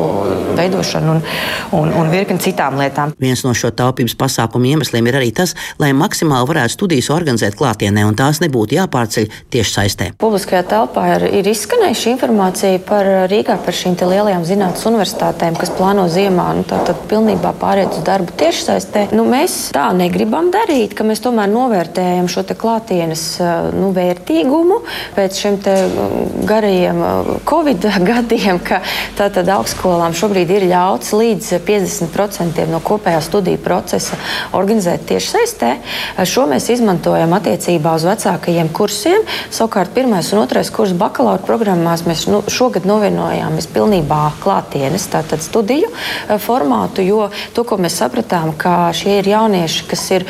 veidošanu 0.58 1.12
un, 1.16 1.22
un, 1.72 1.92
un 1.94 2.10
virkni 2.10 2.40
citām 2.40 2.78
lietām. 2.78 3.14
Viens 3.20 3.44
no 3.44 3.54
šo 3.54 3.72
taupības 3.72 4.16
pasākumu 4.18 4.72
iemesliem 4.72 5.08
ir 5.08 5.18
arī 5.20 5.32
tas, 5.34 5.56
lai 5.80 5.94
maksimāli 5.94 6.48
varētu 6.48 6.74
studijas 6.74 7.10
organizēt 7.10 7.58
klātienē 7.58 8.06
un 8.08 8.16
tās 8.16 8.42
nebūtu 8.42 8.78
jāpārceļ 8.78 9.30
tieši 9.54 9.74
saistē. 9.74 10.10
Publiskajā 10.20 10.64
telpā 10.68 11.06
ir, 11.16 11.28
ir 11.42 11.48
izskanējuši 11.52 12.12
informācija 12.16 12.82
par 12.88 13.08
Rīgā 13.32 13.58
par 13.64 13.76
šīm 13.76 13.98
lielajām 13.98 14.46
zinātnes 14.48 14.86
universitātēm, 14.88 15.58
kas 15.60 15.74
plāno 15.78 16.08
ziemā 16.12 16.50
nu, 16.58 16.66
tā, 16.68 16.82
pilnībā 17.10 17.54
pāriet 17.60 17.98
uz 17.98 18.06
darbu 18.08 18.34
tieši 18.38 18.66
saistē. 18.70 19.08
Nu, 19.16 19.26
mēs 19.30 19.72
tā 19.76 19.90
negribam 19.98 20.52
darīt, 20.54 20.96
ka 20.98 21.06
mēs 21.08 21.24
tomēr 21.24 21.50
novērtējam 21.52 22.30
šo 22.32 22.46
klātienes 22.58 23.24
nu, 23.76 23.90
vērtīgumu 23.96 24.80
pēc 25.18 25.42
šiem 25.42 25.58
garajiem 26.48 26.87
šiem 26.88 27.02
uh, 27.02 27.26
Covid 27.50 27.86
gadiem, 28.10 28.60
ka 28.64 28.80
tātad 29.18 29.48
augstskolām 29.52 30.16
šobrīd 30.16 30.52
ir 30.56 30.68
ļauts 30.72 31.12
līdz 31.16 31.60
50% 31.68 32.68
no 32.72 32.80
kopējā 32.84 33.22
studiju 33.24 33.60
procesa 33.64 34.18
organizēt 34.56 35.08
tieši 35.10 35.34
saistē. 35.34 35.72
Uh, 36.16 36.24
šo 36.28 36.48
mēs 36.48 36.70
izmantojam 36.72 37.34
attiecībā 37.38 37.96
uz 37.98 38.08
vecākajiem 38.08 38.72
kursiem. 38.72 39.26
Savukārt 39.52 39.94
pirmais 39.96 40.32
un 40.34 40.44
otrais 40.44 40.72
kurs 40.72 40.96
bakalaura 40.98 41.44
programmās 41.44 42.06
mēs 42.08 42.28
nu, 42.32 42.42
šogad 42.48 42.88
novienojāmies 42.88 43.70
pilnībā 43.74 44.22
klātienes 44.44 45.10
tātad 45.12 45.44
studiju 45.44 45.92
uh, 45.92 46.38
formātu, 46.40 47.04
jo 47.04 47.30
to, 47.54 47.66
ko 47.68 47.80
mēs 47.82 48.00
sapratām, 48.00 48.54
ka 48.58 48.94
šie 48.96 49.20
ir 49.20 49.32
jaunieši, 49.34 49.88
kas 49.90 50.04
ir 50.14 50.26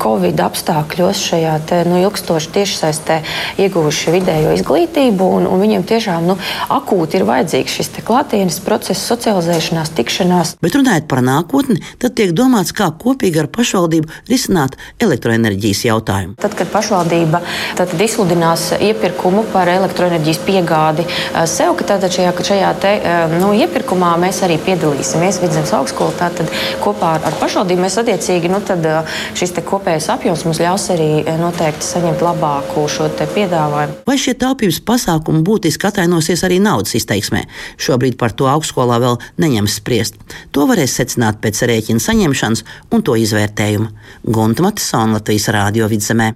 Covid 0.00 0.38
apstākļos 0.42 1.20
šajā 1.30 1.54
te, 1.68 1.80
nu, 1.88 1.96
ilgstoši 2.02 2.50
tiešsaistē 2.54 3.20
ieguvuši 3.64 4.14
vidējo 4.14 4.52
izglītību, 4.58 5.28
un, 5.38 5.48
un 5.48 5.62
viņiem 5.62 5.84
tiešām 5.94 6.28
nu, 6.28 6.38
akūti 6.74 7.20
ir 7.20 7.26
vajadzīgs 7.28 7.78
šis 7.78 7.92
klātienes 8.04 8.60
process, 8.64 9.06
socializēšanās, 9.08 9.94
tikšanās. 9.96 10.56
Bet 10.64 10.76
runājot 10.78 11.08
par 11.10 11.22
nākotni, 11.24 11.80
tad 12.02 12.16
tiek 12.18 12.34
domāts, 12.36 12.74
kā 12.76 12.90
kopīgi 13.00 13.44
ar 13.44 13.48
pašvaldību 13.54 14.10
risināt 14.30 14.76
elektroenerģijas 15.02 15.84
jautājumu. 15.88 16.36
Tad, 16.42 16.56
kad 16.58 16.70
pašvaldība 16.72 17.40
tad 17.78 17.94
izsludinās 18.00 18.70
iepirkumu 18.78 19.44
par 19.52 19.70
elektroenerģijas 19.72 20.40
piegādi 20.46 21.06
eh, 21.06 21.44
sev, 21.50 21.74
ka 21.78 21.88
tātad 21.94 22.14
šajā, 22.14 22.34
šajā 22.50 22.72
te, 22.82 22.94
eh, 22.98 23.36
nu, 23.40 23.52
iepirkumā 23.56 24.14
mēs 24.22 24.42
arī 24.46 24.58
piedalīsimies 24.64 25.40
Vidzemes 25.42 25.74
augstskola. 25.76 26.16
Tātad 26.18 26.50
kopā 26.84 27.16
ar, 27.18 27.28
ar 27.30 27.38
pašvaldību 27.40 27.84
mēs 27.86 27.98
attiecīgi 28.02 28.52
nu, 28.52 28.60
tad, 28.64 28.84
eh, 28.84 29.16
šis 29.38 29.54
kopējais 29.64 30.10
apjoms 30.12 30.44
mums 30.46 30.60
ļaus 30.62 30.88
arī 30.94 31.10
noteikti 31.40 31.86
saņemt 31.86 32.22
labāku 32.24 32.86
šo 32.90 33.08
piedāvājumu. 33.14 34.00
Vai 34.08 34.16
šie 34.20 34.34
taupības 34.38 34.80
pasākumi 34.84 35.42
būtiski 35.46 35.73
būtiski 35.74 35.90
atainosies 35.90 36.44
arī 36.46 36.60
naudas 36.62 36.94
izteiksmē. 36.94 37.44
Šobrīd 37.78 38.16
par 38.16 38.32
to 38.32 38.46
augstskolā 38.46 39.00
vēl 39.02 39.18
neņems 39.38 39.80
spriest. 39.80 40.14
To 40.52 40.66
varēs 40.66 40.94
secināt 40.94 41.42
pēc 41.42 41.64
rēķina 41.66 42.00
saņemšanas 42.00 42.64
un 42.92 43.02
to 43.02 43.16
izvērtējuma. 43.16 43.90
Gunta 44.24 44.62
Matisona 44.62 45.18
Latvijas 45.18 45.50
Rādio 45.50 45.88
vidzemē. 45.90 46.34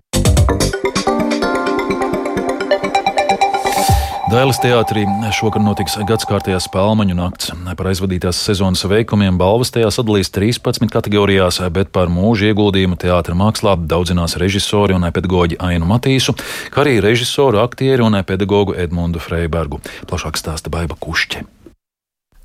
Dailas 4.29 4.59
teātrī 4.61 5.07
šokar 5.33 5.63
notiks 5.65 5.95
gadskārtējā 6.05 6.59
spēļu 6.61 7.15
nakts. 7.17 7.49
Par 7.79 7.89
aizvadītās 7.89 8.37
sezonas 8.45 8.85
veikumiem 8.85 9.39
balvas 9.41 9.73
tajā 9.73 9.89
sadalīs 9.95 10.29
13 10.35 10.93
kategorijās, 10.93 11.63
bet 11.73 11.89
par 11.97 12.13
mūža 12.13 12.51
ieguldījumu 12.51 13.01
teātra 13.01 13.33
mākslā 13.39 13.79
daudzinās 13.89 14.37
režisori 14.37 14.99
un 14.99 15.09
pedagoģi 15.09 15.57
Ainu 15.71 15.89
Matīsu, 15.89 16.37
kā 16.75 16.85
arī 16.85 16.99
režisoru, 17.01 17.63
aktieru 17.65 18.11
un 18.11 18.21
pedagogu 18.29 18.77
Edmundu 18.77 19.23
Freibergu. 19.23 19.81
Plašāk 20.11 20.37
stāsta 20.37 20.69
Baiva 20.69 20.99
Kušķe. 21.01 21.47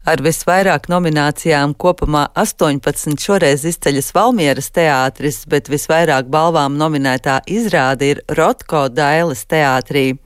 Ar 0.04 0.20
visvairāk 0.20 0.89
nominācijām 0.92 1.72
kopumā 1.80 2.26
18 2.36 3.16
šoreiz 3.24 3.62
izceļas 3.70 4.10
Valmieras 4.12 4.66
teātris, 4.76 5.38
bet 5.48 5.70
visvairāk 5.72 6.28
balvām 6.28 6.74
nominētā 6.76 7.38
izrāde 7.48 8.10
ir 8.12 8.20
Rotko 8.36 8.89
Dailes 8.92 9.46
teātrī. 9.48 10.18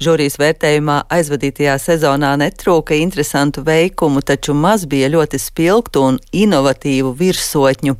Žūrijas 0.00 0.38
vērtējumā 0.40 0.96
aizvadītajā 1.12 1.74
sezonā 1.76 2.30
netrūka 2.40 2.96
interesantu 2.96 3.66
veikumu, 3.66 4.22
taču 4.24 4.54
maz 4.56 4.86
bija 4.88 5.12
ļoti 5.12 5.42
spilgtu 5.44 6.06
un 6.06 6.16
inovatīvu 6.32 7.12
virsotņu. 7.20 7.98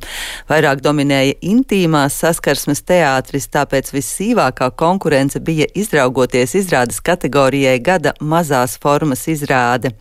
Vairāk 0.49 0.81
dominēja 0.81 1.37
intīmās 1.45 2.17
saskarsmes 2.23 2.81
teātris, 2.89 3.51
tāpēc 3.53 3.93
vissīvākā 3.93 4.71
konkurence 4.81 5.37
bija 5.37 5.69
izraugoties 5.77 6.57
izrādes 6.63 7.05
kategorijai 7.05 7.77
gada 7.85 8.17
mazās 8.17 8.79
formas 8.81 9.27
izrāde. 9.29 9.93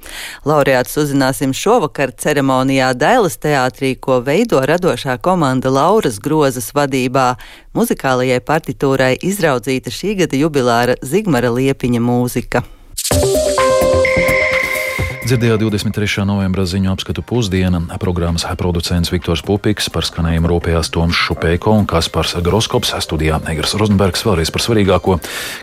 Laureāts 0.49 0.97
uzzināja 0.97 1.18
uzzināsim 1.19 1.53
šovakar 1.53 2.13
ceremonijā 2.15 2.93
Dailas 2.95 3.39
teātrī, 3.43 3.97
ko 3.99 4.21
veido 4.23 4.61
radošā 4.63 5.19
komanda 5.19 5.69
Lauras 5.69 6.21
Grozas 6.23 6.71
vadībā. 6.73 7.35
Muzikālajai 7.75 8.39
partitūrai 8.41 9.17
izraudzīta 9.19 9.91
šī 9.91 10.15
gada 10.23 10.39
jubilāra 10.39 10.95
Zigmara 11.03 11.51
Liepiņa 11.51 12.01
mūzika. 12.01 12.63
Dzirdējāt 15.29 15.61
23. 15.61 16.23
novembra 16.25 16.62
ziņu 16.64 16.88
apskatu 16.88 17.21
pusdiena. 17.21 17.83
Programmas 18.01 18.47
producents 18.57 19.11
Viktors 19.12 19.43
Pupiks 19.45 19.91
par 19.93 20.07
skanējumu 20.09 20.49
rūpējās 20.49 20.88
Toms 20.95 21.19
Šupēko 21.21 21.75
un 21.77 21.85
Kaspars 21.91 22.33
Groskops 22.41 22.95
studijā 23.05 23.37
Egers 23.53 23.75
Rozenbergs 23.77 24.25
vēlreiz 24.25 24.49
par 24.49 24.64
svarīgāko. 24.64 25.19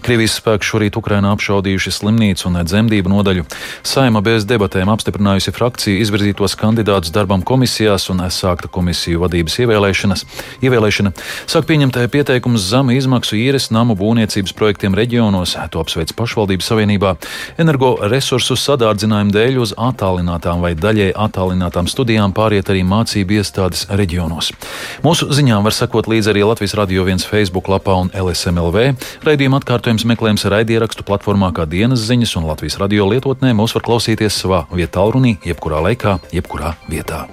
Krievijas 0.06 0.36
spēki 0.38 0.70
šorīt 0.70 1.00
Ukrainā 1.00 1.32
apšaudījuši 1.34 1.94
slimnīcu 1.96 2.46
un 2.52 2.60
dzemdību 2.62 3.10
nodaļu. 3.10 3.48
Saima 3.82 4.22
bez 4.22 4.46
debatēm 4.46 4.92
apstiprinājusi 4.94 5.56
frakciju 5.56 5.98
izvirzītos 6.04 6.54
kandidātus 6.62 7.16
darbam 7.16 7.42
komisijās 7.42 8.06
un 8.14 8.22
sākta 8.30 8.70
komisiju 8.70 9.24
vadības. 9.26 9.58
Ievēlēšana 10.62 11.16
sāk 11.50 11.66
pieņemt 11.72 11.98
pieteikumus 12.14 12.70
zemu 12.70 13.00
izmaksu 13.00 13.42
īres 13.42 13.72
namu 13.74 13.98
būvniecības 13.98 14.54
projektiem 14.54 14.94
reģionos. 14.94 15.58
To 15.74 15.82
apsveic 15.82 16.14
pašvaldības 16.14 16.70
savienībā. 16.70 17.18
Energoresursu 17.66 18.62
sadārdzinājumu 18.62 19.34
dēļ 19.34 19.55
dēļ 19.56 19.64
uz 19.64 19.74
attālinātām 19.80 20.62
vai 20.64 20.74
daļai 20.76 21.14
attālinātām 21.16 21.88
studijām 21.88 22.34
pāriet 22.36 22.70
arī 22.72 22.84
mācību 22.88 23.40
iestādes 23.40 23.86
reģionos. 23.90 24.52
Mūsu 25.06 25.30
ziņām 25.32 25.64
var 25.66 25.76
sekot 25.76 26.10
līdzi 26.12 26.34
arī 26.34 26.44
Latvijas 26.46 26.76
Radio 26.76 27.06
1 27.08 27.24
Facebook 27.30 27.70
lapā 27.72 27.96
un 28.04 28.12
LSMLV. 28.12 28.96
Raidījuma 29.26 29.62
atkārtojums 29.62 30.08
meklējams 30.12 30.48
raidierakstu 30.52 31.08
platformā 31.08 31.54
kā 31.56 31.68
dienas 31.70 32.04
ziņas 32.10 32.36
un 32.40 32.50
Latvijas 32.52 32.80
radio 32.82 33.08
lietotnē. 33.12 33.56
Mūs 33.56 33.78
var 33.78 33.86
klausīties 33.88 34.42
savā 34.44 34.66
vietā, 34.74 35.06
runī, 35.08 35.38
jebkurā 35.46 35.84
laikā, 35.88 36.20
jebkurā 36.36 36.76
vietā. 36.92 37.26